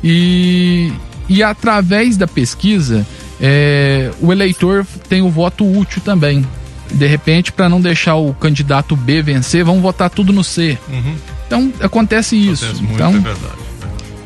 E, 0.03 0.93
e 1.27 1.41
através 1.41 2.15
da 2.15 2.27
pesquisa, 2.27 3.03
é, 3.41 4.11
o 4.21 4.31
eleitor 4.31 4.85
tem 5.09 5.23
o 5.23 5.29
voto 5.29 5.65
útil 5.65 5.99
também. 6.05 6.45
De 6.91 7.05
repente, 7.05 7.51
para 7.51 7.67
não 7.69 7.81
deixar 7.81 8.15
o 8.15 8.33
candidato 8.33 8.95
B 8.95 9.21
vencer, 9.21 9.63
vamos 9.63 9.81
votar 9.81 10.09
tudo 10.09 10.31
no 10.31 10.43
C. 10.43 10.77
Uhum. 10.89 11.15
Então 11.45 11.73
acontece 11.81 12.35
isso. 12.35 12.65
Acontece 12.65 12.83
muito, 12.83 12.95
então, 12.95 13.09
é 13.09 13.19
verdade 13.19 13.67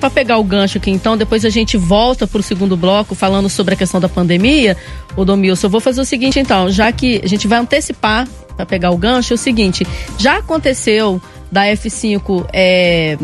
para 0.02 0.10
pegar 0.10 0.40
o 0.40 0.44
gancho 0.44 0.80
aqui, 0.80 0.90
então, 0.90 1.16
depois 1.16 1.46
a 1.46 1.50
gente 1.50 1.78
volta 1.78 2.26
para 2.26 2.40
o 2.40 2.44
segundo 2.44 2.76
bloco 2.76 3.14
falando 3.14 3.48
sobre 3.48 3.76
a 3.76 3.78
questão 3.78 4.02
da 4.02 4.10
pandemia. 4.10 4.76
O 5.16 5.24
Domilson, 5.24 5.68
eu 5.68 5.70
vou 5.70 5.80
fazer 5.80 6.02
o 6.02 6.06
seguinte, 6.06 6.40
então, 6.40 6.72
já 6.72 6.92
que 6.92 7.22
a 7.24 7.28
gente 7.28 7.48
vai 7.48 7.60
antecipar 7.60 8.28
para 8.58 8.66
pegar 8.66 8.90
o 8.90 8.98
gancho, 8.98 9.34
é 9.34 9.36
o 9.36 9.38
seguinte: 9.38 9.86
já 10.18 10.38
aconteceu 10.38 11.22
da 11.52 11.66
F5 11.66 12.48
é, 12.52 13.16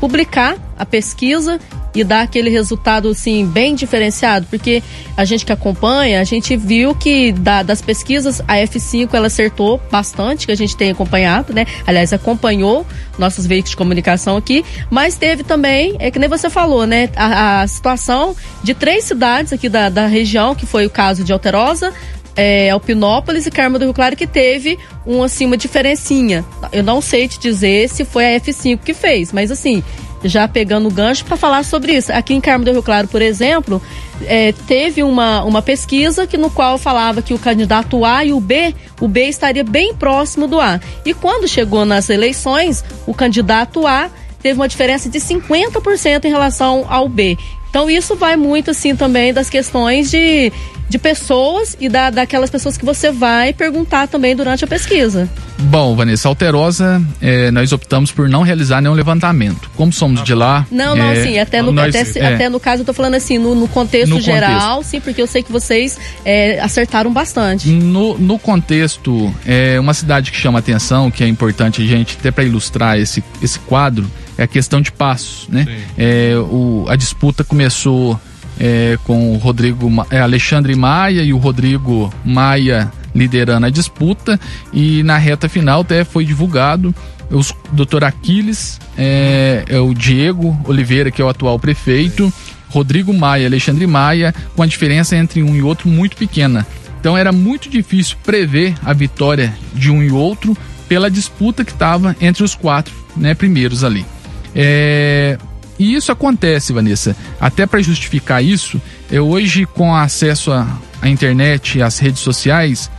publicar 0.00 0.56
a 0.76 0.84
pesquisa 0.84 1.60
e 1.94 2.02
dar 2.02 2.22
aquele 2.22 2.50
resultado 2.50 3.08
assim 3.08 3.46
bem 3.46 3.74
diferenciado, 3.74 4.46
porque 4.50 4.82
a 5.16 5.24
gente 5.24 5.46
que 5.46 5.52
acompanha, 5.52 6.20
a 6.20 6.24
gente 6.24 6.56
viu 6.56 6.94
que 6.94 7.32
da, 7.32 7.62
das 7.62 7.80
pesquisas 7.80 8.40
a 8.48 8.56
F5 8.56 9.10
ela 9.12 9.28
acertou 9.28 9.80
bastante, 9.90 10.46
que 10.46 10.52
a 10.52 10.56
gente 10.56 10.76
tem 10.76 10.90
acompanhado, 10.90 11.52
né? 11.52 11.66
Aliás, 11.86 12.12
acompanhou 12.12 12.86
nossos 13.18 13.46
veículos 13.46 13.70
de 13.70 13.76
comunicação 13.76 14.36
aqui, 14.36 14.64
mas 14.90 15.16
teve 15.16 15.44
também, 15.44 15.96
é 15.98 16.10
que 16.10 16.18
nem 16.18 16.28
você 16.28 16.50
falou, 16.50 16.86
né? 16.86 17.08
A, 17.14 17.62
a 17.62 17.66
situação 17.66 18.34
de 18.62 18.74
três 18.74 19.04
cidades 19.04 19.52
aqui 19.52 19.68
da, 19.68 19.88
da 19.88 20.06
região, 20.06 20.54
que 20.54 20.66
foi 20.66 20.86
o 20.86 20.90
caso 20.90 21.22
de 21.22 21.32
Alterosa, 21.32 21.92
é, 22.36 22.70
Alpinópolis 22.70 23.46
e 23.46 23.50
Carmo 23.50 23.78
do 23.78 23.84
Rio 23.84 23.94
Claro 23.94 24.16
que 24.16 24.26
teve 24.26 24.78
um 25.06 25.22
assim 25.22 25.46
uma 25.46 25.56
diferencinha. 25.56 26.44
Eu 26.72 26.82
não 26.82 27.00
sei 27.00 27.28
te 27.28 27.38
dizer 27.38 27.88
se 27.88 28.04
foi 28.04 28.34
a 28.34 28.40
F5 28.40 28.80
que 28.84 28.94
fez, 28.94 29.32
mas 29.32 29.50
assim, 29.50 29.82
já 30.24 30.48
pegando 30.48 30.88
o 30.88 30.90
gancho 30.90 31.24
para 31.24 31.36
falar 31.36 31.64
sobre 31.64 31.92
isso. 31.94 32.12
Aqui 32.12 32.34
em 32.34 32.40
Carmo 32.40 32.64
do 32.64 32.72
Rio 32.72 32.82
Claro, 32.82 33.06
por 33.08 33.22
exemplo, 33.22 33.80
é, 34.22 34.52
teve 34.66 35.02
uma, 35.02 35.44
uma 35.44 35.62
pesquisa 35.62 36.26
que 36.26 36.36
no 36.36 36.50
qual 36.50 36.78
falava 36.78 37.22
que 37.22 37.34
o 37.34 37.38
candidato 37.38 38.04
A 38.04 38.24
e 38.24 38.32
o 38.32 38.40
B, 38.40 38.74
o 39.00 39.08
B 39.08 39.26
estaria 39.28 39.64
bem 39.64 39.94
próximo 39.94 40.46
do 40.46 40.60
A. 40.60 40.80
E 41.04 41.12
quando 41.12 41.46
chegou 41.46 41.84
nas 41.84 42.08
eleições, 42.08 42.84
o 43.06 43.14
candidato 43.14 43.86
A 43.86 44.10
teve 44.40 44.58
uma 44.58 44.68
diferença 44.68 45.08
de 45.08 45.18
50% 45.18 46.24
em 46.24 46.30
relação 46.30 46.84
ao 46.88 47.08
B. 47.08 47.38
Então 47.74 47.90
isso 47.90 48.14
vai 48.14 48.36
muito 48.36 48.70
assim 48.70 48.94
também 48.94 49.34
das 49.34 49.50
questões 49.50 50.08
de 50.08 50.52
de 50.88 50.98
pessoas 50.98 51.76
e 51.80 51.88
da, 51.88 52.10
daquelas 52.10 52.50
pessoas 52.50 52.76
que 52.76 52.84
você 52.84 53.10
vai 53.10 53.52
perguntar 53.52 54.06
também 54.06 54.36
durante 54.36 54.64
a 54.64 54.66
pesquisa. 54.66 55.28
Bom, 55.58 55.96
Vanessa, 55.96 56.28
Alterosa, 56.28 57.02
é, 57.20 57.50
nós 57.50 57.72
optamos 57.72 58.12
por 58.12 58.28
não 58.28 58.42
realizar 58.42 58.80
nenhum 58.80 58.94
levantamento. 58.94 59.68
Como 59.74 59.92
somos 59.92 60.22
de 60.22 60.34
lá. 60.34 60.66
Não, 60.70 60.94
não, 60.94 61.10
é, 61.10 61.24
sim, 61.24 61.38
até 61.38 61.62
no, 61.62 61.72
nós, 61.72 61.94
até, 61.94 62.20
é, 62.20 62.34
até, 62.34 62.48
no 62.48 62.60
caso 62.60 62.82
eu 62.82 62.86
tô 62.86 62.92
falando 62.92 63.14
assim, 63.14 63.38
no, 63.38 63.54
no 63.54 63.66
contexto 63.66 64.10
no 64.10 64.20
geral, 64.20 64.76
contexto. 64.76 64.90
sim, 64.90 65.00
porque 65.00 65.22
eu 65.22 65.26
sei 65.26 65.42
que 65.42 65.50
vocês 65.50 65.98
é, 66.24 66.60
acertaram 66.60 67.12
bastante. 67.12 67.68
No, 67.70 68.16
no 68.18 68.38
contexto, 68.38 69.34
é 69.46 69.80
uma 69.80 69.94
cidade 69.94 70.30
que 70.30 70.36
chama 70.36 70.58
atenção, 70.58 71.10
que 71.10 71.24
é 71.24 71.26
importante 71.26 71.82
a 71.82 71.84
gente, 71.84 72.16
até 72.20 72.30
para 72.30 72.44
ilustrar 72.44 72.98
esse, 72.98 73.24
esse 73.42 73.58
quadro, 73.58 74.08
é 74.36 74.42
a 74.44 74.46
questão 74.46 74.80
de 74.80 74.90
passos, 74.92 75.48
né? 75.48 75.66
É, 75.96 76.34
o, 76.36 76.86
a 76.88 76.96
disputa 76.96 77.44
começou 77.44 78.18
é, 78.58 78.98
com 79.04 79.32
o 79.32 79.38
Rodrigo 79.38 79.90
é, 80.10 80.20
Alexandre 80.20 80.74
Maia 80.74 81.22
e 81.22 81.32
o 81.32 81.38
Rodrigo 81.38 82.12
Maia 82.24 82.92
liderando 83.14 83.66
a 83.66 83.70
disputa 83.70 84.38
e 84.72 85.02
na 85.04 85.16
reta 85.16 85.48
final 85.48 85.82
até 85.82 86.04
foi 86.04 86.24
divulgado 86.24 86.94
os 87.30 87.54
doutor 87.72 88.04
Aquiles, 88.04 88.80
é, 88.96 89.64
é, 89.68 89.78
o 89.78 89.94
Diego 89.94 90.58
Oliveira, 90.64 91.10
que 91.10 91.22
é 91.22 91.24
o 91.24 91.28
atual 91.28 91.58
prefeito, 91.58 92.32
Rodrigo 92.68 93.12
Maia, 93.12 93.46
Alexandre 93.46 93.86
Maia, 93.86 94.34
com 94.54 94.62
a 94.62 94.66
diferença 94.66 95.16
entre 95.16 95.42
um 95.42 95.54
e 95.54 95.62
outro 95.62 95.88
muito 95.88 96.16
pequena. 96.16 96.66
Então 97.00 97.16
era 97.16 97.32
muito 97.32 97.68
difícil 97.68 98.16
prever 98.22 98.74
a 98.84 98.92
vitória 98.92 99.54
de 99.74 99.90
um 99.90 100.02
e 100.02 100.10
outro 100.10 100.56
pela 100.88 101.10
disputa 101.10 101.64
que 101.64 101.72
estava 101.72 102.14
entre 102.20 102.42
os 102.42 102.54
quatro 102.54 102.94
né, 103.16 103.34
primeiros 103.34 103.84
ali. 103.84 104.04
É, 104.54 105.38
e 105.78 105.94
isso 105.94 106.12
acontece, 106.12 106.72
Vanessa. 106.72 107.16
Até 107.40 107.66
para 107.66 107.82
justificar 107.82 108.42
isso, 108.42 108.80
é, 109.10 109.20
hoje, 109.20 109.66
com 109.66 109.94
acesso 109.94 110.52
à 110.52 111.08
internet 111.08 111.78
e 111.78 111.82
às 111.82 111.98
redes 111.98 112.20
sociais, 112.20 112.90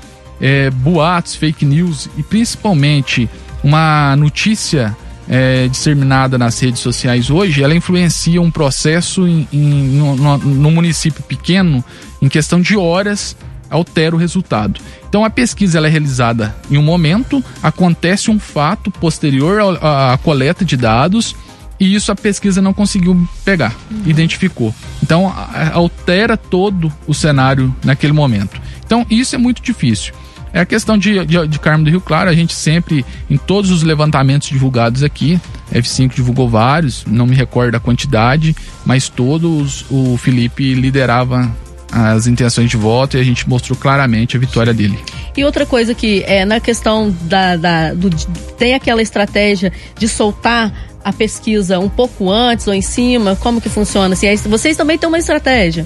é, 0.41 0.69
boatos, 0.69 1.35
fake 1.35 1.65
news 1.65 2.09
e 2.17 2.24
principalmente 2.24 3.29
uma 3.63 4.15
notícia 4.15 4.95
é, 5.27 5.67
disseminada 5.67 6.38
nas 6.38 6.59
redes 6.59 6.81
sociais 6.81 7.29
hoje, 7.29 7.63
ela 7.63 7.74
influencia 7.74 8.41
um 8.41 8.51
processo 8.51 9.27
em, 9.27 9.47
em, 9.51 9.97
no, 9.97 10.38
no 10.38 10.71
município 10.71 11.24
pequeno, 11.24 11.83
em 12.21 12.29
questão 12.29 12.62
de 12.62 12.77
horas, 12.77 13.35
altera 13.69 14.15
o 14.15 14.19
resultado. 14.19 14.79
Então 15.09 15.25
a 15.25 15.29
pesquisa 15.29 15.79
é 15.79 15.89
realizada 15.89 16.55
em 16.69 16.77
um 16.77 16.83
momento, 16.83 17.43
acontece 17.63 18.29
um 18.29 18.39
fato 18.39 18.91
posterior 18.91 19.79
à 19.81 20.17
coleta 20.21 20.63
de 20.63 20.77
dados 20.77 21.35
e 21.79 21.94
isso 21.94 22.12
a 22.12 22.15
pesquisa 22.15 22.62
não 22.62 22.74
conseguiu 22.74 23.27
pegar, 23.44 23.75
uhum. 23.91 24.03
identificou. 24.05 24.74
Então 25.03 25.34
altera 25.74 26.38
todo 26.38 26.91
o 27.08 27.13
cenário 27.13 27.75
naquele 27.84 28.13
momento. 28.13 28.60
Então 28.86 29.05
isso 29.10 29.36
é 29.36 29.38
muito 29.38 29.62
difícil. 29.62 30.13
É 30.53 30.62
a 30.62 30.65
questão 30.65 30.98
de, 30.98 31.25
de, 31.25 31.48
de 31.48 31.60
Carmo 31.60 31.84
do 31.84 31.89
Rio 31.89 32.00
Claro, 32.00 32.29
a 32.29 32.34
gente 32.34 32.53
sempre, 32.53 33.05
em 33.29 33.36
todos 33.36 33.72
os 33.72 33.84
levantamentos 33.84 34.48
divulgados 34.48 35.03
aqui, 35.03 35.38
F5 35.74 36.15
divulgou 36.15 36.48
vários, 36.48 37.03
não 37.05 37.27
me 37.27 37.36
recordo 37.36 37.75
a 37.75 37.79
quantidade, 37.79 38.55
mas 38.86 39.10
todos 39.10 39.86
o 39.91 40.15
Felipe 40.15 40.74
liderava 40.74 41.53
as 41.91 42.25
intenções 42.25 42.70
de 42.70 42.77
voto 42.77 43.17
e 43.17 43.20
a 43.20 43.24
gente 43.24 43.48
mostrou 43.50 43.77
claramente 43.77 44.38
a 44.38 44.39
vitória 44.39 44.74
dele. 44.74 44.98
E 45.36 45.44
outra 45.44 45.65
coisa 45.65 45.94
que 45.94 46.24
é 46.24 46.46
na 46.46 46.62
questão 46.62 47.13
da, 47.24 47.58
da 47.58 47.94
do, 47.94 48.10
tem 48.58 48.74
aquela 48.74 49.01
estratégia 49.01 49.74
de 49.98 50.08
soltar 50.08 50.74
a 51.05 51.13
pesquisa 51.13 51.77
um 51.77 51.88
pouco 51.88 52.31
antes 52.31 52.67
ou 52.67 52.74
em 52.74 52.81
cima? 52.81 53.35
Como 53.35 53.62
que 53.62 53.69
funciona? 53.69 54.15
Assim, 54.15 54.35
vocês 54.50 54.75
também 54.75 54.97
têm 54.97 55.07
uma 55.07 55.19
estratégia? 55.19 55.85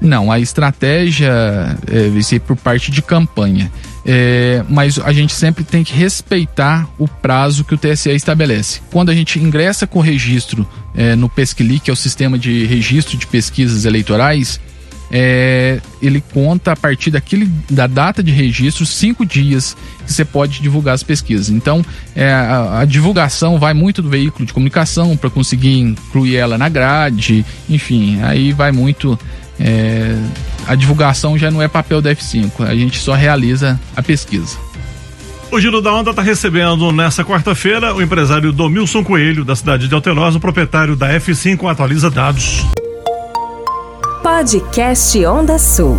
Não, 0.00 0.30
a 0.30 0.38
estratégia 0.38 1.76
é, 1.90 2.22
ser 2.22 2.40
por 2.40 2.56
parte 2.56 2.92
de 2.92 3.02
campanha. 3.02 3.70
É, 4.06 4.62
mas 4.68 4.98
a 4.98 5.12
gente 5.12 5.32
sempre 5.32 5.64
tem 5.64 5.82
que 5.82 5.92
respeitar 5.92 6.86
o 6.98 7.08
prazo 7.08 7.64
que 7.64 7.74
o 7.74 7.78
TSE 7.78 8.10
estabelece. 8.10 8.80
Quando 8.92 9.10
a 9.10 9.14
gente 9.14 9.40
ingressa 9.40 9.86
com 9.88 9.98
o 9.98 10.02
registro 10.02 10.68
é, 10.94 11.16
no 11.16 11.28
Pesquili, 11.28 11.80
que 11.80 11.90
é 11.90 11.92
o 11.92 11.96
sistema 11.96 12.38
de 12.38 12.64
registro 12.66 13.16
de 13.16 13.26
pesquisas 13.26 13.84
eleitorais, 13.84 14.60
é, 15.16 15.80
ele 16.02 16.20
conta 16.20 16.72
a 16.72 16.76
partir 16.76 17.12
daquele, 17.12 17.48
da 17.70 17.86
data 17.86 18.20
de 18.20 18.32
registro, 18.32 18.84
cinco 18.84 19.24
dias 19.24 19.76
que 20.04 20.12
você 20.12 20.24
pode 20.24 20.60
divulgar 20.60 20.92
as 20.92 21.04
pesquisas. 21.04 21.50
Então, 21.50 21.86
é, 22.16 22.32
a, 22.32 22.80
a, 22.80 22.84
divulgação 22.84 23.56
vai 23.56 23.72
muito 23.72 24.02
do 24.02 24.08
veículo 24.08 24.44
de 24.44 24.52
comunicação 24.52 25.16
para 25.16 25.30
conseguir 25.30 25.78
incluir 25.78 26.34
ela 26.34 26.58
na 26.58 26.68
grade, 26.68 27.46
enfim, 27.70 28.20
aí 28.22 28.52
vai 28.52 28.72
muito. 28.72 29.16
É, 29.60 30.18
a 30.66 30.74
divulgação 30.74 31.38
já 31.38 31.48
não 31.48 31.62
é 31.62 31.68
papel 31.68 32.02
da 32.02 32.12
F5, 32.12 32.66
a 32.66 32.74
gente 32.74 32.98
só 32.98 33.14
realiza 33.14 33.78
a 33.94 34.02
pesquisa. 34.02 34.58
O 35.52 35.60
Giro 35.60 35.80
da 35.80 35.94
Onda 35.94 36.10
está 36.10 36.22
recebendo 36.22 36.90
nessa 36.90 37.24
quarta-feira 37.24 37.94
o 37.94 38.02
empresário 38.02 38.50
Domilson 38.50 39.04
Coelho, 39.04 39.44
da 39.44 39.54
cidade 39.54 39.86
de 39.86 39.94
Alterosa, 39.94 40.40
proprietário 40.40 40.96
da 40.96 41.08
F5 41.10 41.70
Atualiza 41.70 42.10
Dados. 42.10 42.66
Podcast 44.24 45.14
Onda 45.26 45.58
Sul. 45.58 45.98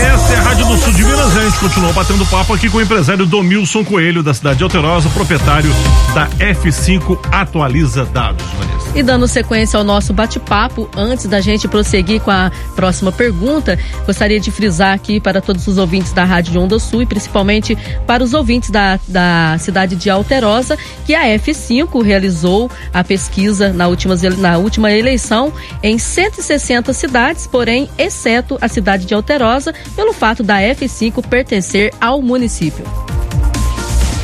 Essa 0.00 0.32
é 0.32 0.36
a 0.36 0.40
Rádio 0.40 0.66
do 0.66 0.78
Sul 0.78 0.94
de 0.94 1.04
Minas. 1.04 1.36
A 1.36 1.44
gente 1.44 1.58
continuou 1.58 1.92
batendo 1.92 2.24
papo 2.24 2.54
aqui 2.54 2.70
com 2.70 2.78
o 2.78 2.80
empresário 2.80 3.26
Domilson 3.26 3.84
Coelho, 3.84 4.22
da 4.22 4.32
cidade 4.32 4.56
de 4.56 4.64
Alterosa, 4.64 5.10
proprietário 5.10 5.70
da 6.14 6.26
F5 6.38 7.18
Atualiza 7.30 8.06
Dados, 8.06 8.46
Vanessa. 8.58 8.80
E 8.94 9.02
dando 9.02 9.28
sequência 9.28 9.76
ao 9.78 9.84
nosso 9.84 10.12
bate-papo, 10.12 10.88
antes 10.96 11.26
da 11.26 11.40
gente 11.40 11.68
prosseguir 11.68 12.20
com 12.22 12.30
a 12.30 12.50
próxima 12.74 13.12
pergunta, 13.12 13.78
gostaria 14.06 14.40
de 14.40 14.50
frisar 14.50 14.94
aqui 14.94 15.20
para 15.20 15.40
todos 15.40 15.66
os 15.68 15.76
ouvintes 15.78 16.12
da 16.12 16.24
Rádio 16.24 16.60
Onda 16.60 16.78
Sul 16.78 17.02
e 17.02 17.06
principalmente 17.06 17.76
para 18.06 18.24
os 18.24 18.34
ouvintes 18.34 18.70
da, 18.70 18.98
da 19.06 19.56
cidade 19.58 19.94
de 19.96 20.08
Alterosa, 20.10 20.78
que 21.06 21.14
a 21.14 21.24
F5 21.26 22.02
realizou 22.02 22.70
a 22.92 23.04
pesquisa 23.04 23.72
na 23.72 23.86
última, 23.86 24.16
na 24.38 24.58
última 24.58 24.90
eleição 24.90 25.52
em 25.82 25.98
160 25.98 26.92
cidades, 26.92 27.46
porém, 27.46 27.88
exceto 27.96 28.58
a 28.60 28.66
cidade 28.66 29.04
de 29.04 29.14
Alterosa, 29.14 29.72
pelo 29.94 30.12
fato 30.12 30.42
da 30.42 30.58
F5 30.60 31.26
pertencer 31.26 31.92
ao 32.00 32.20
município. 32.22 32.84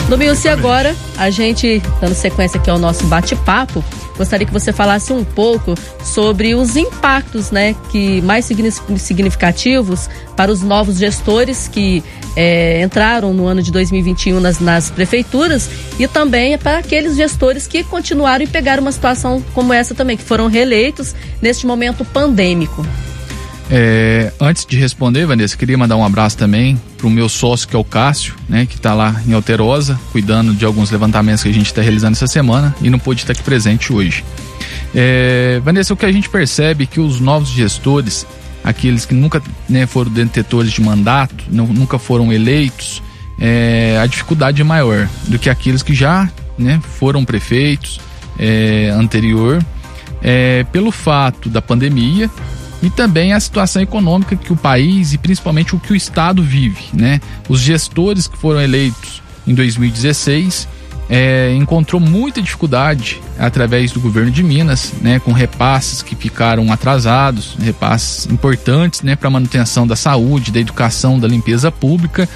Domilce, 0.08 0.48
agora 0.48 0.94
a 1.18 1.30
gente, 1.30 1.82
dando 2.00 2.14
sequência 2.14 2.60
aqui 2.60 2.70
ao 2.70 2.78
nosso 2.78 3.04
bate-papo, 3.06 3.84
gostaria 4.16 4.46
que 4.46 4.52
você 4.52 4.72
falasse 4.72 5.12
um 5.12 5.24
pouco 5.24 5.74
sobre 6.04 6.54
os 6.54 6.76
impactos, 6.76 7.50
né, 7.50 7.74
que 7.90 8.22
mais 8.22 8.44
significativos 8.44 10.08
para 10.36 10.52
os 10.52 10.62
novos 10.62 10.98
gestores 10.98 11.66
que 11.66 12.04
é, 12.36 12.82
entraram 12.82 13.34
no 13.34 13.46
ano 13.46 13.62
de 13.62 13.72
2021 13.72 14.38
nas, 14.38 14.60
nas 14.60 14.90
prefeituras 14.90 15.68
e 15.98 16.06
também 16.06 16.56
para 16.56 16.78
aqueles 16.78 17.16
gestores 17.16 17.66
que 17.66 17.82
continuaram 17.82 18.44
e 18.44 18.46
pegaram 18.46 18.82
uma 18.82 18.92
situação 18.92 19.42
como 19.54 19.72
essa 19.72 19.92
também, 19.92 20.16
que 20.16 20.22
foram 20.22 20.46
reeleitos 20.46 21.16
neste 21.42 21.66
momento 21.66 22.04
pandêmico. 22.04 22.86
É, 23.68 24.32
antes 24.40 24.64
de 24.64 24.76
responder, 24.76 25.26
Vanessa, 25.26 25.56
queria 25.56 25.76
mandar 25.76 25.96
um 25.96 26.04
abraço 26.04 26.38
também 26.38 26.80
para 26.96 27.06
o 27.06 27.10
meu 27.10 27.28
sócio, 27.28 27.66
que 27.66 27.74
é 27.74 27.78
o 27.78 27.84
Cássio, 27.84 28.34
né, 28.48 28.64
que 28.64 28.76
está 28.76 28.94
lá 28.94 29.20
em 29.26 29.32
Alterosa, 29.32 29.98
cuidando 30.12 30.54
de 30.54 30.64
alguns 30.64 30.90
levantamentos 30.90 31.42
que 31.42 31.48
a 31.48 31.52
gente 31.52 31.66
está 31.66 31.82
realizando 31.82 32.12
essa 32.12 32.28
semana 32.28 32.74
e 32.80 32.88
não 32.88 32.98
pôde 32.98 33.22
estar 33.22 33.32
aqui 33.32 33.42
presente 33.42 33.92
hoje. 33.92 34.24
É, 34.94 35.60
Vanessa, 35.64 35.92
o 35.92 35.96
que 35.96 36.06
a 36.06 36.12
gente 36.12 36.28
percebe 36.28 36.84
é 36.84 36.86
que 36.86 37.00
os 37.00 37.18
novos 37.18 37.48
gestores, 37.48 38.24
aqueles 38.62 39.04
que 39.04 39.14
nunca 39.14 39.42
né, 39.68 39.84
foram 39.86 40.12
detetores 40.12 40.70
de 40.70 40.80
mandato, 40.80 41.44
não, 41.50 41.66
nunca 41.66 41.98
foram 41.98 42.32
eleitos, 42.32 43.02
é, 43.38 43.98
a 44.00 44.06
dificuldade 44.06 44.60
é 44.60 44.64
maior 44.64 45.08
do 45.26 45.38
que 45.38 45.50
aqueles 45.50 45.82
que 45.82 45.92
já 45.92 46.30
né, 46.56 46.80
foram 46.98 47.24
prefeitos 47.24 48.00
é, 48.38 48.90
anterior, 48.94 49.62
é, 50.22 50.64
pelo 50.72 50.90
fato 50.90 51.50
da 51.50 51.60
pandemia 51.60 52.30
e 52.86 52.90
também 52.90 53.32
a 53.32 53.40
situação 53.40 53.82
econômica 53.82 54.36
que 54.36 54.52
o 54.52 54.56
país 54.56 55.12
e 55.12 55.18
principalmente 55.18 55.74
o 55.74 55.78
que 55.80 55.92
o 55.92 55.96
Estado 55.96 56.40
vive. 56.40 56.84
Né? 56.94 57.20
Os 57.48 57.58
gestores 57.58 58.28
que 58.28 58.38
foram 58.38 58.60
eleitos 58.60 59.20
em 59.44 59.52
2016 59.52 60.68
é, 61.10 61.52
encontrou 61.56 62.00
muita 62.00 62.40
dificuldade 62.40 63.20
através 63.40 63.90
do 63.90 63.98
governo 63.98 64.30
de 64.30 64.40
Minas, 64.40 64.92
né, 65.00 65.18
com 65.18 65.32
repasses 65.32 66.00
que 66.00 66.14
ficaram 66.14 66.72
atrasados, 66.72 67.56
repasses 67.60 68.26
importantes 68.26 69.02
né, 69.02 69.16
para 69.16 69.26
a 69.26 69.30
manutenção 69.32 69.84
da 69.84 69.96
saúde, 69.96 70.52
da 70.52 70.60
educação, 70.60 71.18
da 71.18 71.26
limpeza 71.26 71.72
pública. 71.72 72.28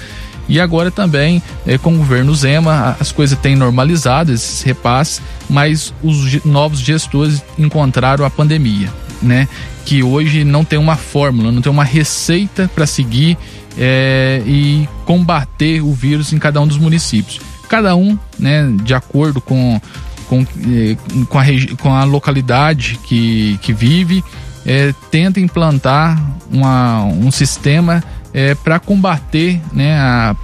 E 0.49 0.59
agora 0.59 0.91
também, 0.91 1.41
é, 1.65 1.77
com 1.77 1.93
o 1.93 1.97
governo 1.97 2.35
Zema, 2.35 2.97
as 2.99 3.09
coisas 3.09 3.39
têm 3.39 3.55
normalizado, 3.55 4.33
esses 4.33 4.63
repasses, 4.63 5.21
mas 5.49 5.93
os 6.03 6.43
novos 6.43 6.81
gestores 6.81 7.41
encontraram 7.57 8.25
a 8.25 8.29
pandemia 8.29 8.89
né? 9.21 9.47
Que 9.85 10.03
hoje 10.03 10.43
não 10.43 10.63
tem 10.63 10.77
uma 10.77 10.95
fórmula, 10.95 11.51
não 11.51 11.61
tem 11.61 11.71
uma 11.71 11.83
receita 11.83 12.69
para 12.73 12.85
seguir 12.85 13.37
é, 13.77 14.41
e 14.45 14.87
combater 15.05 15.81
o 15.81 15.93
vírus 15.93 16.33
em 16.33 16.39
cada 16.39 16.61
um 16.61 16.67
dos 16.67 16.77
municípios. 16.77 17.39
Cada 17.67 17.95
um, 17.95 18.17
né, 18.37 18.69
de 18.83 18.93
acordo 18.93 19.39
com, 19.39 19.79
com, 20.27 20.41
é, 20.41 20.97
com, 21.25 21.39
a, 21.39 21.45
com 21.79 21.93
a 21.93 22.03
localidade 22.03 22.99
que, 23.03 23.57
que 23.61 23.73
vive, 23.73 24.23
é, 24.65 24.93
tenta 25.09 25.39
implantar 25.39 26.21
uma, 26.51 27.03
um 27.03 27.31
sistema 27.31 28.03
é, 28.33 28.55
para 28.55 28.79
combater 28.79 29.61
né, 29.73 29.97
a 29.97 30.35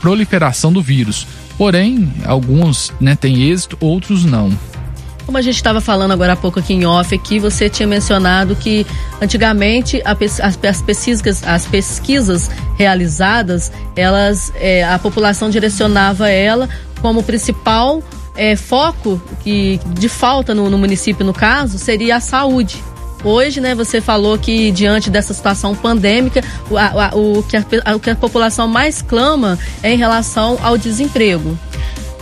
proliferação 0.00 0.72
do 0.72 0.82
vírus. 0.82 1.26
Porém, 1.58 2.12
alguns 2.24 2.92
né, 3.00 3.14
têm 3.14 3.50
êxito, 3.50 3.76
outros 3.80 4.24
não. 4.24 4.50
Como 5.30 5.38
a 5.38 5.42
gente 5.42 5.54
estava 5.54 5.80
falando 5.80 6.10
agora 6.10 6.32
há 6.32 6.36
pouco 6.36 6.58
aqui 6.58 6.74
em 6.74 6.84
off, 6.84 7.14
aqui 7.14 7.38
você 7.38 7.70
tinha 7.70 7.86
mencionado 7.86 8.56
que 8.56 8.84
antigamente 9.22 10.02
a, 10.04 10.10
as, 10.10 10.58
as, 10.64 10.82
pesquisas, 10.82 11.44
as 11.44 11.66
pesquisas 11.66 12.50
realizadas, 12.76 13.70
elas, 13.94 14.52
é, 14.56 14.82
a 14.82 14.98
população 14.98 15.48
direcionava 15.48 16.28
ela 16.28 16.68
como 17.00 17.22
principal 17.22 18.02
é, 18.34 18.56
foco 18.56 19.22
que, 19.44 19.78
de 19.90 20.08
falta 20.08 20.52
no, 20.52 20.68
no 20.68 20.76
município, 20.76 21.24
no 21.24 21.32
caso, 21.32 21.78
seria 21.78 22.16
a 22.16 22.20
saúde. 22.20 22.82
Hoje, 23.22 23.60
né, 23.60 23.72
você 23.72 24.00
falou 24.00 24.36
que 24.36 24.72
diante 24.72 25.10
dessa 25.10 25.32
situação 25.32 25.76
pandêmica, 25.76 26.42
o, 26.68 26.76
a, 26.76 27.12
o, 27.14 27.44
que 27.44 27.56
a, 27.56 27.64
o 27.94 28.00
que 28.00 28.10
a 28.10 28.16
população 28.16 28.66
mais 28.66 29.00
clama 29.00 29.56
é 29.80 29.92
em 29.92 29.96
relação 29.96 30.58
ao 30.60 30.76
desemprego. 30.76 31.56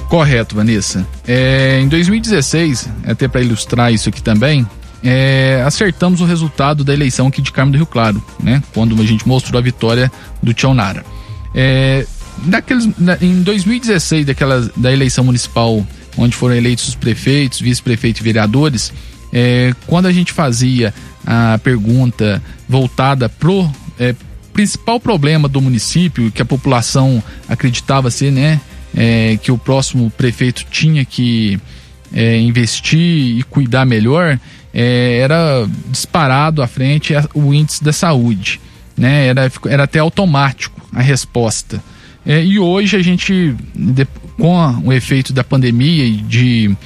Correto, 0.09 0.57
Vanessa. 0.57 1.07
É, 1.27 1.81
em 1.81 1.89
2016, 1.89 2.89
até 3.07 3.29
para 3.29 3.43
ilustrar 3.43 3.93
isso 3.93 4.09
aqui 4.09 4.23
também, 4.23 4.67
é, 5.05 5.63
acertamos 5.67 6.21
o 6.21 6.25
resultado 6.25 6.83
da 6.83 6.93
eleição 6.93 7.27
aqui 7.27 7.43
de 7.43 7.53
Carmo 7.53 7.73
do 7.73 7.77
Rio 7.77 7.87
Claro, 7.87 8.23
né? 8.43 8.63
Quando 8.73 9.01
a 9.01 9.05
gente 9.05 9.29
mostrou 9.29 9.59
a 9.59 9.63
vitória 9.63 10.11
do 10.43 10.55
Tião 10.55 10.75
Nara. 10.75 11.05
É, 11.55 12.07
naqueles, 12.45 12.89
na, 12.99 13.19
em 13.21 13.43
2016, 13.43 14.27
daquela, 14.27 14.71
da 14.77 14.93
eleição 14.93 15.25
municipal, 15.25 15.87
onde 16.17 16.35
foram 16.35 16.55
eleitos 16.55 16.89
os 16.89 16.95
prefeitos, 16.95 17.61
vice-prefeitos 17.61 18.21
e 18.21 18.25
vereadores, 18.25 18.93
é, 19.33 19.75
quando 19.87 20.07
a 20.07 20.13
gente 20.13 20.33
fazia 20.33 20.93
a 21.27 21.59
pergunta 21.59 22.43
voltada 22.67 23.29
pro 23.29 23.71
é, 23.99 24.15
principal 24.55 24.99
problema 24.99 25.49
do 25.49 25.61
município, 25.61 26.33
que 26.33 26.43
a 26.43 26.45
população 26.45 27.23
acreditava 27.49 28.11
ser, 28.11 28.33
né? 28.33 28.61
É, 28.97 29.39
que 29.43 29.53
o 29.53 29.59
próximo 29.59 30.11
prefeito 30.11 30.65
tinha 30.71 31.05
que 31.05 31.61
é, 32.13 32.39
investir 32.39 33.39
e 33.39 33.43
cuidar 33.45 33.85
melhor, 33.85 34.39
é, 34.73 35.19
era 35.19 35.69
disparado 35.89 36.63
à 36.63 36.67
frente 36.67 37.15
o 37.35 37.53
índice 37.53 37.83
da 37.83 37.93
saúde. 37.93 38.61
Né? 38.97 39.27
Era, 39.27 39.53
era 39.67 39.85
até 39.85 39.99
automático 39.99 40.81
a 40.93 41.03
resposta. 41.03 41.83
É, 42.27 42.45
e 42.45 42.59
hoje 42.59 42.97
a 42.97 43.03
gente, 43.03 43.55
com 44.37 44.83
o 44.85 44.93
efeito 44.93 45.33
da 45.33 45.43
pandemia 45.43 46.05
e 46.05 46.17
de 46.17 46.77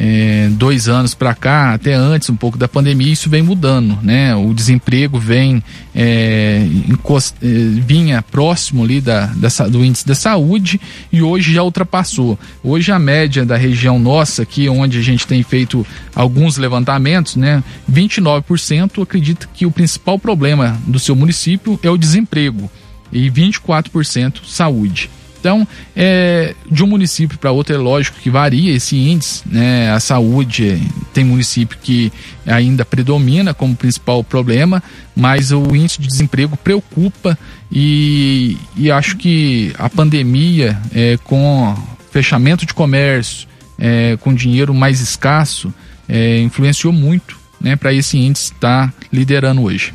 é, 0.00 0.48
dois 0.52 0.88
anos 0.88 1.12
para 1.12 1.34
cá, 1.34 1.74
até 1.74 1.92
antes 1.92 2.30
um 2.30 2.36
pouco 2.36 2.56
da 2.56 2.68
pandemia, 2.68 3.12
isso 3.12 3.28
vem 3.28 3.42
mudando, 3.42 3.98
né? 4.00 4.32
O 4.36 4.54
desemprego 4.54 5.18
vem 5.18 5.60
é, 5.92 6.64
encost, 6.88 7.34
é, 7.42 7.48
vinha 7.48 8.22
próximo 8.22 8.84
ali 8.84 9.00
da, 9.00 9.26
da, 9.26 9.48
do 9.68 9.84
índice 9.84 10.06
da 10.06 10.14
saúde 10.14 10.80
e 11.12 11.20
hoje 11.20 11.52
já 11.52 11.64
ultrapassou. 11.64 12.38
Hoje 12.62 12.92
a 12.92 12.98
média 12.98 13.44
da 13.44 13.56
região 13.56 13.98
nossa, 13.98 14.42
aqui 14.42 14.68
onde 14.68 14.98
a 14.98 15.02
gente 15.02 15.26
tem 15.26 15.42
feito 15.42 15.84
alguns 16.14 16.56
levantamentos, 16.58 17.34
né? 17.34 17.64
29% 17.90 19.02
acredita 19.02 19.48
que 19.52 19.66
o 19.66 19.70
principal 19.72 20.16
problema 20.16 20.78
do 20.86 21.00
seu 21.00 21.16
município 21.16 21.78
é 21.82 21.90
o 21.90 21.98
desemprego 21.98 22.70
e 23.10 23.28
24% 23.28 24.44
saúde. 24.46 25.10
Então, 25.40 25.66
é, 25.94 26.54
de 26.70 26.82
um 26.82 26.86
município 26.86 27.38
para 27.38 27.52
outro, 27.52 27.74
é 27.74 27.78
lógico 27.78 28.18
que 28.20 28.28
varia 28.28 28.74
esse 28.74 28.96
índice, 28.96 29.42
né? 29.46 29.90
A 29.92 30.00
saúde 30.00 30.82
tem 31.14 31.24
município 31.24 31.78
que 31.80 32.12
ainda 32.46 32.84
predomina 32.84 33.54
como 33.54 33.76
principal 33.76 34.24
problema, 34.24 34.82
mas 35.14 35.52
o 35.52 35.74
índice 35.74 36.00
de 36.00 36.08
desemprego 36.08 36.56
preocupa 36.56 37.38
e, 37.70 38.56
e 38.76 38.90
acho 38.90 39.16
que 39.16 39.72
a 39.78 39.88
pandemia, 39.88 40.80
é, 40.92 41.16
com 41.24 41.76
fechamento 42.10 42.66
de 42.66 42.74
comércio, 42.74 43.46
é, 43.78 44.16
com 44.20 44.34
dinheiro 44.34 44.74
mais 44.74 45.00
escasso, 45.00 45.72
é, 46.08 46.40
influenciou 46.40 46.92
muito 46.92 47.38
né, 47.60 47.76
para 47.76 47.92
esse 47.92 48.18
índice 48.18 48.52
estar 48.52 48.88
tá 48.88 48.94
liderando 49.12 49.62
hoje. 49.62 49.92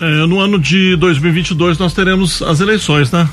É, 0.00 0.26
no 0.26 0.40
ano 0.40 0.58
de 0.58 0.94
2022 0.96 1.78
nós 1.78 1.92
teremos 1.94 2.42
as 2.42 2.60
eleições, 2.60 3.10
né? 3.10 3.28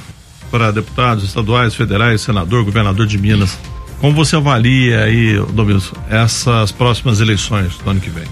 Para 0.53 0.69
deputados 0.69 1.23
estaduais, 1.23 1.73
federais, 1.73 2.21
senador, 2.21 2.63
governador 2.63 3.07
de 3.07 3.17
Minas. 3.17 3.57
Como 3.99 4.13
você 4.13 4.35
avalia 4.35 5.05
aí, 5.05 5.43
Domingos, 5.51 5.91
essas 6.07 6.71
próximas 6.71 7.19
eleições 7.19 7.75
do 7.79 7.89
ano 7.89 7.99
que 7.99 8.11
vem? 8.11 8.25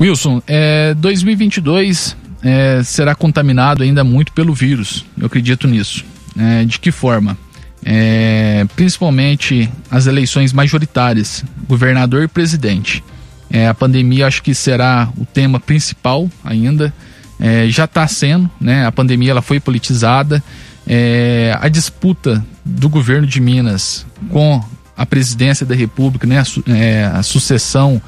Wilson, 0.00 0.42
é, 0.48 0.94
2022 0.94 2.16
é, 2.42 2.82
será 2.82 3.14
contaminado 3.14 3.84
ainda 3.84 4.02
muito 4.02 4.32
pelo 4.32 4.52
vírus. 4.52 5.06
Eu 5.16 5.26
acredito 5.26 5.68
nisso. 5.68 6.04
É, 6.36 6.64
de 6.64 6.80
que 6.80 6.90
forma? 6.90 7.38
É, 7.84 8.66
principalmente 8.74 9.70
as 9.88 10.08
eleições 10.08 10.52
majoritárias, 10.52 11.44
governador 11.68 12.24
e 12.24 12.28
presidente. 12.28 13.04
É, 13.48 13.68
a 13.68 13.74
pandemia 13.74 14.26
acho 14.26 14.42
que 14.42 14.52
será 14.56 15.08
o 15.16 15.24
tema 15.24 15.60
principal 15.60 16.28
ainda 16.42 16.92
é, 17.38 17.68
já 17.68 17.84
está 17.84 18.08
sendo, 18.08 18.50
né? 18.60 18.84
A 18.84 18.90
pandemia 18.90 19.30
ela 19.30 19.42
foi 19.42 19.60
politizada. 19.60 20.42
É, 20.86 21.56
a 21.60 21.68
disputa 21.68 22.44
do 22.64 22.88
governo 22.88 23.26
de 23.26 23.40
Minas 23.40 24.06
com 24.30 24.62
a 24.96 25.04
presidência 25.04 25.66
da 25.66 25.74
República, 25.74 26.26
né? 26.26 26.40
A, 26.40 26.70
é, 26.70 27.04
a 27.06 27.22
sucessão 27.22 28.00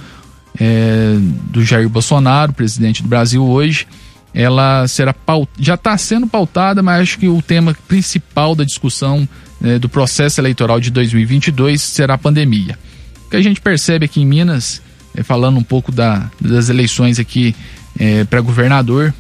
é, 0.59 1.17
do 1.51 1.65
Jair 1.65 1.89
Bolsonaro, 1.89 2.53
presidente 2.53 3.03
do 3.03 3.09
Brasil 3.09 3.45
hoje, 3.45 3.87
ela 4.33 4.87
será 4.87 5.13
paut... 5.13 5.49
já 5.59 5.75
está 5.75 5.97
sendo 5.99 6.27
pautada, 6.27 6.83
mas 6.83 7.03
acho 7.03 7.19
que 7.19 7.29
o 7.29 7.43
tema 7.43 7.77
principal 7.87 8.55
da 8.55 8.65
discussão 8.65 9.29
é, 9.63 9.79
do 9.79 9.89
processo 9.89 10.41
eleitoral 10.41 10.81
de 10.81 10.91
2022 10.91 11.81
será 11.81 12.15
a 12.15 12.19
pandemia. 12.19 12.79
O 13.27 13.31
que 13.31 13.37
a 13.37 13.43
gente 13.43 13.61
percebe 13.61 14.05
aqui 14.05 14.21
em 14.21 14.27
Minas, 14.27 14.81
é, 15.15 15.23
falando 15.23 15.59
um 15.59 15.63
pouco 15.63 15.91
da, 15.91 16.31
das 16.41 16.69
eleições 16.69 17.19
aqui 17.19 17.55
é, 17.99 18.25
para 18.25 18.41
governador, 18.41 19.13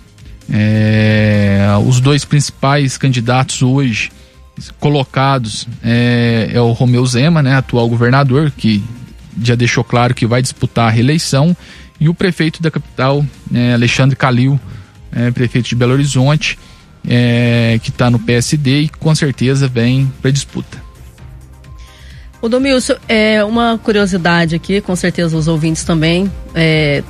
é, 0.51 1.67
os 1.87 2.01
dois 2.01 2.25
principais 2.25 2.97
candidatos 2.97 3.63
hoje 3.63 4.11
colocados 4.81 5.69
é, 5.85 6.51
é, 6.53 6.61
o 6.61 6.73
Romeu 6.73 7.05
Zema, 7.07 7.43
né, 7.43 7.55
atual 7.55 7.89
governador, 7.89 8.51
que 8.51 8.83
já 9.41 9.55
deixou 9.55 9.85
claro 9.85 10.15
que 10.15 10.27
vai 10.27 10.43
disputar 10.43 10.89
a 10.89 10.91
reeleição, 10.91 11.57
e 12.01 12.09
o 12.09 12.15
prefeito 12.15 12.63
da 12.63 12.71
capital, 12.71 13.25
é, 13.53 13.75
Alexandre 13.75 14.17
Calil, 14.17 14.59
é, 15.13 15.31
prefeito 15.31 15.69
de 15.69 15.75
Belo 15.75 15.93
Horizonte, 15.93 16.59
é, 17.09 17.79
que 17.83 17.91
está 17.91 18.11
no 18.11 18.19
PSD 18.19 18.83
e 18.83 18.89
com 18.89 19.15
certeza 19.15 19.69
vem 19.69 20.11
para 20.21 20.31
disputa. 20.31 20.79
O 22.41 22.49
Domilson, 22.49 22.95
é 23.09 23.45
uma 23.45 23.79
curiosidade 23.79 24.55
aqui, 24.55 24.81
com 24.81 24.95
certeza 24.95 25.37
os 25.37 25.49
ouvintes 25.49 25.83
também 25.83 26.31
é, 26.55 27.03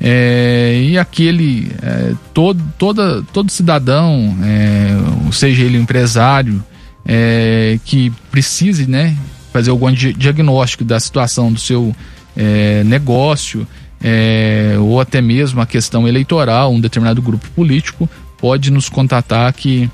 É, 0.00 0.80
e 0.82 0.96
aquele 0.96 1.72
é, 1.82 2.14
todo, 2.32 2.62
toda, 2.78 3.20
todo 3.32 3.50
cidadão, 3.50 4.38
é, 4.42 4.90
seja 5.32 5.64
ele 5.64 5.78
empresário, 5.78 6.62
é, 7.04 7.80
que 7.84 8.12
precise 8.30 8.86
né, 8.86 9.16
fazer 9.52 9.70
algum 9.70 9.90
diagnóstico 9.92 10.84
da 10.84 11.00
situação 11.00 11.52
do 11.52 11.58
seu 11.58 11.92
é, 12.36 12.84
negócio, 12.84 13.66
é, 14.06 14.76
ou 14.78 15.00
até 15.00 15.22
mesmo 15.22 15.62
a 15.62 15.66
questão 15.66 16.06
eleitoral, 16.06 16.70
um 16.70 16.78
determinado 16.80 17.22
grupo 17.22 17.48
político, 17.52 18.06
pode 18.36 18.70
nos 18.70 18.90
contatar 18.90 19.50
que 19.54 19.90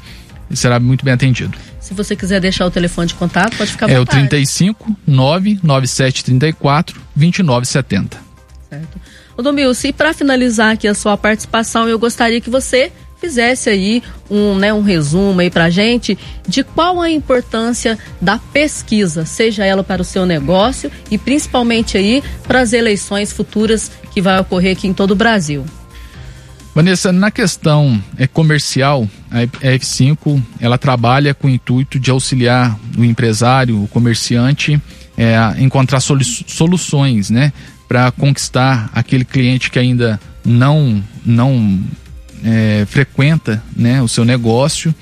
será 0.53 0.81
muito 0.81 1.05
bem 1.05 1.15
atendido. 1.15 1.57
Se 1.79 1.95
você 1.95 2.17
quiser 2.17 2.41
deixar 2.41 2.67
o 2.67 2.71
telefone 2.71 3.07
de 3.07 3.15
contato, 3.15 3.57
pode 3.57 3.71
ficar 3.71 3.87
à 3.87 3.91
É 3.93 3.99
vontade. 3.99 4.19
o 4.19 4.29
35 4.29 4.97
99734 5.07 7.01
2970. 7.15 8.19
Certo. 8.69 9.01
O 9.37 9.43
Domilson, 9.43 9.89
e 9.89 9.93
para 9.93 10.13
finalizar 10.13 10.73
aqui 10.73 10.87
a 10.89 10.95
sua 10.95 11.17
participação, 11.17 11.89
eu 11.89 11.99
gostaria 11.99 12.41
que 12.41 12.51
você 12.51 12.93
fizesse 13.21 13.69
aí 13.69 14.03
um, 14.31 14.55
né, 14.55 14.73
um 14.73 14.81
resumo 14.81 15.41
aí 15.41 15.51
pra 15.51 15.69
gente 15.69 16.17
de 16.49 16.65
qual 16.65 17.01
a 17.01 17.11
importância 17.11 17.99
da 18.21 18.39
pesquisa, 18.39 19.27
seja 19.27 19.65
ela 19.65 19.85
para 19.85 20.01
o 20.01 20.05
seu 20.05 20.25
negócio 20.25 20.91
e 21.11 21.19
principalmente 21.19 21.99
aí 21.99 22.23
para 22.47 22.61
as 22.61 22.73
eleições 22.73 23.33
futuras 23.33 23.91
que 24.13 24.23
vai 24.23 24.41
ocorrer 24.41 24.73
aqui 24.73 24.89
em 24.89 24.95
todo 24.95 25.13
o 25.13 25.17
Brasil. 25.17 25.65
Vanessa, 26.75 27.13
na 27.13 27.31
questão 27.31 28.03
é, 28.17 28.27
comercial, 28.27 29.09
a 29.31 29.41
F5 29.43 30.41
ela 30.61 30.79
trabalha 30.79 31.35
com 31.35 31.49
o 31.49 31.51
intuito 31.51 31.99
de 31.99 32.11
auxiliar 32.11 32.79
o 32.97 33.05
empresário, 33.05 33.83
o 33.83 33.89
comerciante, 33.89 34.81
é, 35.17 35.37
a 35.37 35.57
encontrar 35.59 36.01
solu 36.01 36.25
soluções, 36.25 37.29
né, 37.29 37.53
para 37.89 38.13
conquistar 38.13 38.89
aquele 38.95 39.25
cliente 39.25 39.69
que 39.69 39.79
ainda 39.79 40.21
não 40.45 41.03
não 41.27 41.81
é, 42.45 42.85
frequenta 42.87 43.63
né, 43.77 44.03
o 44.03 44.09
seu 44.09 44.25
negócio 44.25 44.95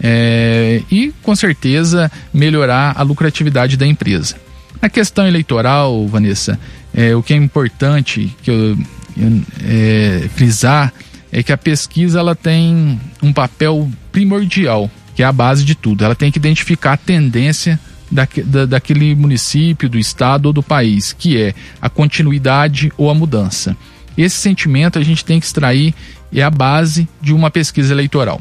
é, 0.00 0.82
e, 0.90 1.12
com 1.22 1.34
certeza, 1.34 2.10
melhorar 2.32 2.94
a 2.96 3.02
lucratividade 3.02 3.76
da 3.76 3.86
empresa. 3.86 4.36
Na 4.80 4.88
questão 4.88 5.26
eleitoral, 5.26 6.06
Vanessa, 6.06 6.58
é, 6.94 7.14
o 7.14 7.22
que 7.22 7.32
é 7.32 7.36
importante 7.36 8.34
que 8.42 8.50
eu, 8.50 8.78
eu 9.16 9.42
é, 9.64 10.28
frisar 10.34 10.92
é 11.32 11.42
que 11.42 11.52
a 11.52 11.56
pesquisa 11.56 12.18
ela 12.18 12.34
tem 12.34 13.00
um 13.22 13.32
papel 13.32 13.90
primordial, 14.12 14.90
que 15.14 15.22
é 15.22 15.26
a 15.26 15.32
base 15.32 15.64
de 15.64 15.74
tudo. 15.74 16.04
Ela 16.04 16.14
tem 16.14 16.30
que 16.30 16.38
identificar 16.38 16.92
a 16.92 16.96
tendência 16.96 17.80
da, 18.10 18.28
da, 18.44 18.66
daquele 18.66 19.14
município, 19.14 19.88
do 19.88 19.98
estado 19.98 20.46
ou 20.46 20.52
do 20.52 20.62
país, 20.62 21.12
que 21.12 21.40
é 21.40 21.54
a 21.80 21.88
continuidade 21.88 22.92
ou 22.96 23.10
a 23.10 23.14
mudança. 23.14 23.76
Esse 24.16 24.36
sentimento 24.36 24.98
a 24.98 25.02
gente 25.02 25.24
tem 25.24 25.38
que 25.38 25.46
extrair 25.46 25.94
é 26.32 26.42
a 26.42 26.50
base 26.50 27.08
de 27.20 27.32
uma 27.32 27.50
pesquisa 27.50 27.92
eleitoral. 27.92 28.40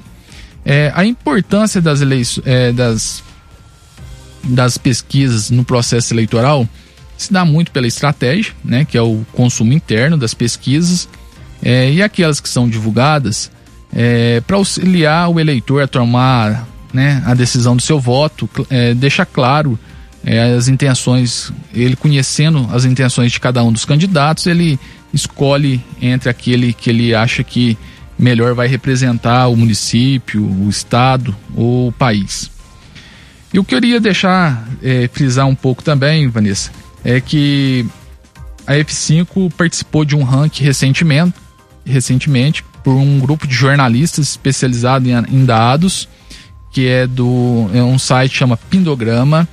É, 0.66 0.92
a 0.96 1.06
importância 1.06 1.82
das, 1.82 2.02
é, 2.44 2.72
das, 2.72 3.24
das 4.44 4.78
pesquisas 4.78 5.52
no 5.52 5.64
processo 5.64 6.14
eleitoral 6.14 6.68
se 7.18 7.32
dá 7.32 7.46
muito 7.46 7.72
pela 7.72 7.88
estratégia, 7.88 8.54
né, 8.64 8.84
que 8.84 8.98
é 8.98 9.02
o 9.02 9.26
consumo 9.34 9.72
interno 9.74 10.18
das 10.18 10.34
pesquisas, 10.34 11.08
é, 11.64 11.92
e 11.92 12.02
aquelas 12.02 12.40
que 12.40 12.50
são 12.50 12.68
divulgadas 12.68 13.52
é, 13.94 14.42
para 14.42 14.58
auxiliar 14.58 15.30
o 15.30 15.40
eleitor 15.40 15.82
a 15.82 15.88
tomar 15.88 16.68
né, 16.94 17.24
a 17.26 17.34
decisão 17.34 17.76
do 17.76 17.82
seu 17.82 18.00
voto, 18.00 18.50
é, 18.70 18.94
deixa 18.94 19.26
claro 19.26 19.78
as 20.58 20.68
intenções, 20.68 21.54
ele 21.72 21.96
conhecendo 21.96 22.68
as 22.74 22.84
intenções 22.84 23.32
de 23.32 23.40
cada 23.40 23.64
um 23.64 23.72
dos 23.72 23.86
candidatos, 23.86 24.48
ele 24.48 24.80
escolhe 25.16 25.82
entre 26.02 26.30
aquele 26.30 26.74
que 26.74 26.90
ele 26.90 27.16
acha 27.16 27.44
que 27.44 27.78
melhor 28.20 28.54
vai 28.54 28.68
representar 28.68 29.48
o 29.48 29.56
município, 29.56 30.44
o 30.44 30.70
estado 30.70 31.36
ou 31.56 31.88
o 31.88 31.92
país. 31.92 32.52
Eu 33.54 33.64
queria 33.64 34.00
deixar 34.00 34.68
é, 34.84 35.08
frisar 35.08 35.48
um 35.48 35.56
pouco 35.56 35.82
também, 35.82 36.28
Vanessa, 36.28 36.72
é 37.04 37.22
que 37.22 37.86
a 38.68 38.74
F5 38.74 39.52
participou 39.54 40.04
de 40.04 40.16
um 40.16 40.24
ranking 40.24 40.64
recentemente, 40.64 41.36
recentemente 41.86 42.64
por 42.84 42.94
um 42.94 43.20
grupo 43.20 43.48
de 43.48 43.54
jornalistas 43.54 44.30
especializado 44.30 45.08
em, 45.10 45.14
em 45.14 45.46
dados, 45.46 46.10
que 46.72 46.88
é 46.88 47.08
do 47.08 47.70
é 47.74 47.82
um 47.82 47.98
site 47.98 48.36
chama 48.36 48.58
Pindograma, 48.58 49.48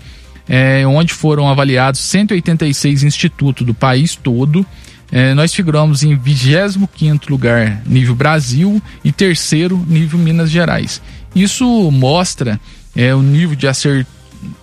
é, 0.49 0.85
onde 0.87 1.13
foram 1.13 1.49
avaliados 1.49 2.01
186 2.01 3.05
institutos 3.05 3.65
do 3.65 3.73
país 3.73 4.17
todo 4.17 4.67
é, 5.13 5.35
nós 5.35 5.53
figuramos 5.53 6.03
em 6.03 6.17
25 6.17 7.31
lugar 7.31 7.83
nível 7.85 8.15
Brasil 8.15 8.83
e 9.05 9.13
terceiro 9.13 9.77
nível 9.87 10.19
Minas 10.19 10.51
Gerais. 10.51 11.03
Isso 11.35 11.67
mostra 11.91 12.59
é, 12.97 13.15
o 13.15 13.21
nível 13.23 13.55
de 13.55 13.69
acerto, 13.69 14.11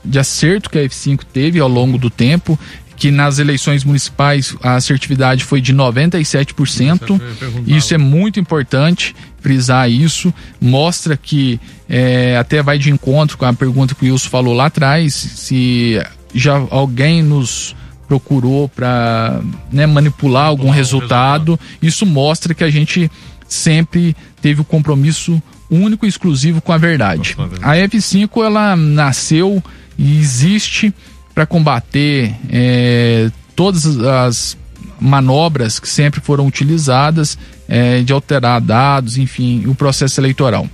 de 0.04 0.18
acerto 0.18 0.70
que 0.72 0.80
a 0.80 0.82
F5 0.82 1.22
teve 1.32 1.60
ao 1.60 1.70
longo 1.70 2.00
do 2.00 2.10
tempo, 2.10 2.58
que 2.96 3.12
nas 3.12 3.38
eleições 3.40 3.84
municipais 3.84 4.56
a 4.62 4.76
assertividade 4.76 5.46
foi 5.46 5.62
de 5.62 5.74
97%. 5.74 7.22
Isso 7.66 7.94
é 7.94 7.98
muito 7.98 8.40
importante 8.40 9.16
frisar 9.40 9.90
isso. 9.90 10.34
Mostra 10.60 11.16
que 11.16 11.60
é, 11.88 12.36
até 12.38 12.62
vai 12.62 12.78
de 12.78 12.90
encontro 12.92 13.38
com 13.38 13.46
a 13.46 13.54
pergunta 13.54 13.96
que 13.96 14.10
o 14.10 14.12
Wilson 14.12 14.30
falou 14.30 14.54
lá 14.54 14.66
atrás, 14.66 15.14
se 15.14 16.02
já 16.34 16.56
alguém 16.70 17.24
nos 17.24 17.76
procurou 18.10 18.68
para 18.68 19.40
né, 19.72 19.86
manipular 19.86 20.48
algum 20.48 20.72
resultado. 20.72 21.52
resultado. 21.54 21.60
Isso 21.80 22.08
mostra 22.08 22.56
que 22.56 22.64
a 22.64 22.70
gente 22.70 23.10
sempre 23.48 24.16
teve 24.42 24.62
o 24.62 24.64
um 24.64 24.66
compromisso 24.66 25.42
único 25.70 26.08
e 26.08 26.10
exclusivo 26.10 26.60
com 26.60 26.74
a 26.74 26.78
verdade. 26.78 27.38
A 27.62 27.76
F5 27.76 28.44
ela 28.44 28.76
nasceu 28.76 29.64
e 29.96 30.18
existe 30.18 30.92
para 31.36 31.46
combater 31.46 32.36
é, 32.50 33.32
todas 33.56 33.86
as 34.00 34.58
manobras 35.00 35.80
que 35.80 35.88
sempre 35.88 36.20
foram 36.20 36.48
utilizadas 36.48 37.38
é, 37.68 38.02
de 38.02 38.12
alterar 38.12 38.60
dados, 38.60 39.18
enfim, 39.18 39.66
o 39.68 39.76
processo 39.76 40.20
eleitoral. 40.20 40.68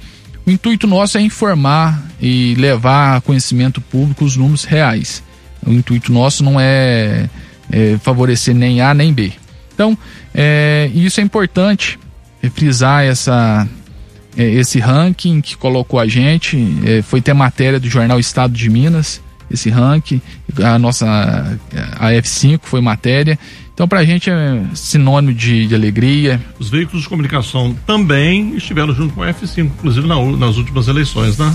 O 0.47 0.51
intuito 0.51 0.87
nosso 0.87 1.17
é 1.17 1.21
informar 1.21 2.01
e 2.21 2.55
levar 2.55 3.17
a 3.17 3.21
conhecimento 3.21 3.81
público 3.81 4.23
os 4.23 4.37
números 4.37 4.63
reais. 4.63 5.21
O 5.65 5.71
intuito 5.71 6.11
nosso 6.11 6.43
não 6.43 6.59
é, 6.59 7.29
é 7.71 7.97
favorecer 8.01 8.53
nem 8.53 8.81
A 8.81 8.93
nem 8.93 9.13
B. 9.13 9.33
Então, 9.73 9.97
é, 10.33 10.89
isso 10.93 11.19
é 11.19 11.23
importante 11.23 11.99
é, 12.41 12.49
frisar 12.49 13.03
essa, 13.03 13.67
é, 14.37 14.43
esse 14.43 14.79
ranking 14.79 15.41
que 15.41 15.57
colocou 15.57 15.99
a 15.99 16.07
gente. 16.07 16.57
É, 16.85 17.01
foi 17.01 17.21
ter 17.21 17.33
matéria 17.33 17.79
do 17.79 17.89
jornal 17.89 18.19
Estado 18.19 18.53
de 18.53 18.69
Minas, 18.69 19.21
esse 19.49 19.69
ranking. 19.69 20.21
A 20.63 20.79
nossa 20.79 21.57
a 21.99 22.09
F5 22.11 22.59
foi 22.63 22.81
matéria. 22.81 23.37
Então, 23.73 23.89
para 23.89 23.99
a 23.99 24.05
gente 24.05 24.29
é 24.29 24.63
sinônimo 24.73 25.33
de, 25.33 25.67
de, 25.67 25.75
alegria. 25.75 26.41
Os 26.57 26.69
veículos 26.69 27.03
de 27.03 27.09
comunicação 27.09 27.75
também 27.85 28.55
estiveram 28.55 28.93
junto 28.95 29.13
com 29.13 29.21
a 29.21 29.33
F5, 29.33 29.65
inclusive 29.65 30.07
na, 30.07 30.15
nas 30.37 30.55
últimas 30.55 30.87
eleições, 30.87 31.37
né? 31.37 31.51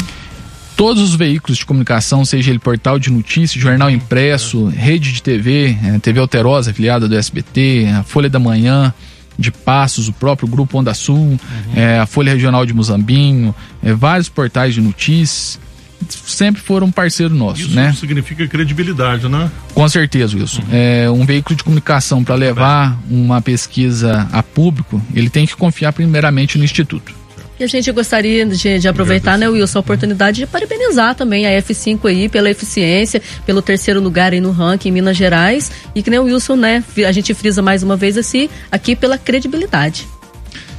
Todos 0.81 1.03
os 1.03 1.15
veículos 1.15 1.59
de 1.59 1.67
comunicação, 1.67 2.25
seja 2.25 2.49
ele 2.49 2.59
portal 2.59 2.99
de 2.99 3.13
notícias, 3.13 3.63
jornal 3.63 3.91
impresso, 3.91 4.65
rede 4.69 5.13
de 5.13 5.23
TV, 5.23 5.77
é, 5.85 5.99
TV 5.99 6.21
Alterosa, 6.21 6.71
afiliada 6.71 7.07
do 7.07 7.15
SBT, 7.15 7.87
a 7.99 8.03
Folha 8.03 8.31
da 8.31 8.39
Manhã, 8.39 8.91
de 9.39 9.51
Passos, 9.51 10.09
o 10.09 10.13
próprio 10.15 10.49
Grupo 10.49 10.79
Onda 10.79 10.95
Sul, 10.95 11.19
uhum. 11.19 11.39
é, 11.77 11.99
a 11.99 12.07
Folha 12.07 12.33
Regional 12.33 12.65
de 12.65 12.73
Muzambinho, 12.73 13.55
é, 13.83 13.93
vários 13.93 14.31
portais 14.31 14.73
de 14.73 14.81
notícias 14.81 15.61
sempre 16.09 16.63
foram 16.63 16.91
parceiro 16.91 17.35
nosso, 17.35 17.61
Isso 17.61 17.75
né? 17.75 17.93
significa 17.93 18.49
credibilidade, 18.49 19.29
né? 19.29 19.51
Com 19.75 19.87
certeza, 19.87 20.35
Wilson. 20.35 20.63
Uhum. 20.63 20.69
É, 20.73 21.11
um 21.11 21.27
veículo 21.27 21.55
de 21.57 21.63
comunicação 21.63 22.25
para 22.25 22.35
levar 22.37 22.99
uma 23.11 23.43
pesquisa 23.43 24.27
a 24.33 24.43
público, 24.43 24.99
ele 25.15 25.29
tem 25.29 25.45
que 25.45 25.55
confiar 25.55 25.93
primeiramente 25.93 26.57
no 26.57 26.65
Instituto. 26.65 27.20
E 27.61 27.65
a 27.65 27.67
gente 27.67 27.93
gostaria 27.93 28.47
de, 28.47 28.79
de 28.79 28.89
aproveitar, 28.89 29.37
né, 29.37 29.47
Wilson, 29.47 29.79
a 29.79 29.81
oportunidade 29.81 30.39
de 30.39 30.47
parabenizar 30.47 31.15
também 31.15 31.47
a 31.47 31.51
F5 31.61 32.09
aí 32.09 32.27
pela 32.27 32.51
eficiência, 32.51 33.21
pelo 33.45 33.61
terceiro 33.61 34.01
lugar 34.01 34.33
aí 34.33 34.41
no 34.41 34.51
ranking 34.51 34.89
em 34.89 34.93
Minas 34.93 35.15
Gerais 35.15 35.71
e 35.95 36.03
que 36.03 36.09
nem 36.09 36.19
o 36.19 36.25
Wilson, 36.25 36.57
né, 36.57 36.83
a 37.07 37.13
gente 37.13 37.35
frisa 37.35 37.61
mais 37.61 37.83
uma 37.83 37.99
vez 37.99 38.17
assim, 38.17 38.49
aqui 38.73 38.97
pela 38.97 39.19
credibilidade. 39.19 40.09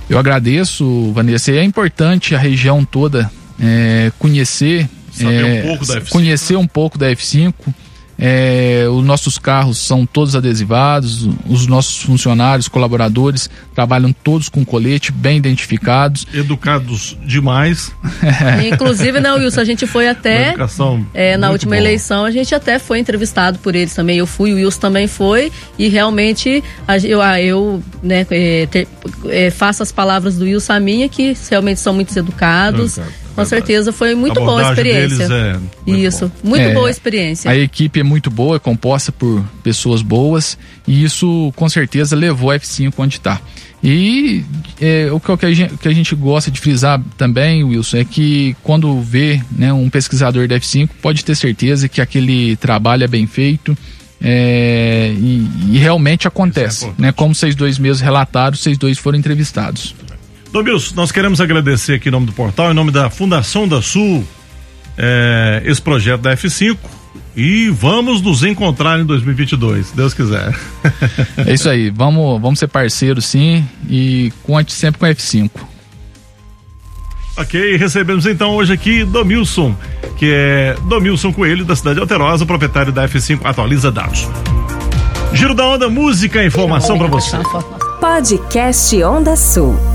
Eu 0.09 0.17
agradeço, 0.17 1.11
Vanessa, 1.13 1.51
e 1.51 1.57
é 1.59 1.63
importante 1.63 2.33
a 2.33 2.39
região 2.39 2.83
toda 2.83 3.31
é, 3.61 4.11
conhecer 4.17 4.89
Saber 5.11 5.45
é, 5.45 5.63
um 5.63 5.67
pouco 5.67 5.85
da 5.85 6.01
F5, 6.01 6.09
conhecer 6.09 6.53
né? 6.53 6.59
um 6.59 6.67
pouco 6.67 6.97
da 6.97 7.11
F5. 7.11 7.53
É, 8.23 8.85
os 8.87 9.03
nossos 9.03 9.39
carros 9.39 9.79
são 9.79 10.05
todos 10.05 10.35
adesivados, 10.35 11.27
os 11.49 11.65
nossos 11.65 12.03
funcionários, 12.03 12.67
colaboradores 12.67 13.49
trabalham 13.73 14.13
todos 14.13 14.47
com 14.47 14.63
colete, 14.63 15.11
bem 15.11 15.37
identificados. 15.37 16.27
Educados 16.31 17.17
demais. 17.25 17.91
Inclusive, 18.71 19.19
né, 19.19 19.33
Wilson, 19.33 19.61
a 19.61 19.65
gente 19.65 19.87
foi 19.87 20.07
até. 20.07 20.53
É, 21.15 21.35
na 21.35 21.49
última 21.49 21.71
bom. 21.71 21.81
eleição, 21.81 22.23
a 22.23 22.29
gente 22.29 22.53
até 22.53 22.77
foi 22.77 22.99
entrevistado 22.99 23.57
por 23.57 23.73
eles 23.73 23.95
também. 23.95 24.19
Eu 24.19 24.27
fui, 24.27 24.53
o 24.53 24.57
Wilson 24.57 24.79
também 24.79 25.07
foi, 25.07 25.51
e 25.79 25.87
realmente 25.87 26.63
eu, 27.03 27.21
eu 27.21 27.83
né, 28.03 28.25
é, 28.29 28.67
ter, 28.67 28.87
é, 29.29 29.49
faço 29.49 29.81
as 29.81 29.91
palavras 29.91 30.37
do 30.37 30.45
Wilson 30.45 30.73
a 30.73 30.79
minha, 30.79 31.09
que 31.09 31.35
realmente 31.49 31.79
são 31.79 31.91
muito 31.91 32.15
educados. 32.15 32.99
Com 33.35 33.45
certeza 33.45 33.91
foi 33.91 34.13
muito 34.13 34.39
boa 34.39 34.67
a 34.67 34.69
experiência. 34.69 35.23
É 35.23 35.53
muito 35.53 36.05
isso, 36.05 36.27
bom. 36.27 36.49
muito 36.49 36.63
é, 36.63 36.73
boa 36.73 36.89
experiência. 36.89 37.49
A 37.49 37.57
equipe 37.57 37.99
é 37.99 38.03
muito 38.03 38.29
boa, 38.29 38.57
é 38.57 38.59
composta 38.59 39.11
por 39.11 39.43
pessoas 39.63 40.01
boas 40.01 40.57
e 40.87 41.03
isso 41.03 41.51
com 41.55 41.69
certeza 41.69 42.15
levou 42.15 42.51
a 42.51 42.59
F5 42.59 42.93
onde 42.97 43.17
está. 43.17 43.39
E 43.83 44.45
é, 44.79 45.09
o, 45.11 45.19
que, 45.19 45.45
a 45.45 45.51
gente, 45.51 45.77
que 45.77 45.87
a 45.87 45.93
gente 45.93 46.13
gosta 46.13 46.51
de 46.51 46.59
frisar 46.59 47.01
também, 47.17 47.63
Wilson, 47.63 47.97
é 47.97 48.05
que 48.05 48.55
quando 48.61 49.01
vê 49.01 49.41
né, 49.51 49.73
um 49.73 49.89
pesquisador 49.89 50.47
da 50.47 50.59
F5, 50.59 50.89
pode 51.01 51.25
ter 51.25 51.35
certeza 51.35 51.89
que 51.89 51.99
aquele 51.99 52.55
trabalho 52.57 53.03
é 53.03 53.07
bem 53.07 53.25
feito. 53.25 53.75
É, 54.23 55.15
e, 55.17 55.47
e, 55.71 55.77
realmente 55.79 56.27
acontece, 56.27 56.85
é 56.85 56.93
né? 56.95 57.11
Como 57.11 57.33
vocês 57.33 57.55
dois 57.55 57.79
mesmos 57.79 58.01
relataram, 58.01 58.55
vocês 58.55 58.77
dois 58.77 58.99
foram 58.99 59.17
entrevistados. 59.17 59.95
Domilson, 60.51 60.95
nós 60.95 61.11
queremos 61.11 61.39
agradecer 61.39 61.93
aqui 61.93 62.09
em 62.09 62.11
nome 62.11 62.25
do 62.25 62.33
portal, 62.33 62.71
em 62.71 62.73
nome 62.73 62.91
da 62.91 63.09
Fundação 63.09 63.67
da 63.67 63.81
Sul, 63.81 64.25
é, 64.97 65.61
esse 65.65 65.81
projeto 65.81 66.21
da 66.21 66.35
F5 66.35 66.77
e 67.35 67.69
vamos 67.69 68.21
nos 68.21 68.43
encontrar 68.43 68.99
em 68.99 69.05
2022, 69.05 69.87
se 69.87 69.95
Deus 69.95 70.13
quiser. 70.13 70.53
É 71.37 71.53
isso 71.53 71.69
aí, 71.69 71.89
vamos, 71.89 72.41
vamos 72.41 72.59
ser 72.59 72.67
parceiros 72.67 73.25
sim 73.25 73.65
e 73.89 74.31
conte 74.43 74.73
sempre 74.73 74.99
com 74.99 75.05
a 75.05 75.09
F5. 75.09 75.49
Ok, 77.37 77.77
recebemos 77.77 78.25
então 78.25 78.51
hoje 78.51 78.73
aqui 78.73 79.05
Domilson, 79.05 79.73
que 80.17 80.31
é 80.31 80.75
Domilson 80.87 81.31
Coelho, 81.31 81.63
da 81.63 81.75
cidade 81.75 81.95
de 81.95 82.01
Alterosa, 82.01 82.45
proprietário 82.45 82.91
da 82.91 83.07
F5 83.07 83.39
Atualiza 83.43 83.89
Dados. 83.89 84.27
Giro 85.33 85.55
da 85.55 85.65
Onda, 85.65 85.89
música, 85.89 86.43
informação 86.43 86.97
para 86.97 87.07
você. 87.07 87.37
Podcast 88.01 89.01
Onda 89.03 89.35
Sul. 89.37 89.90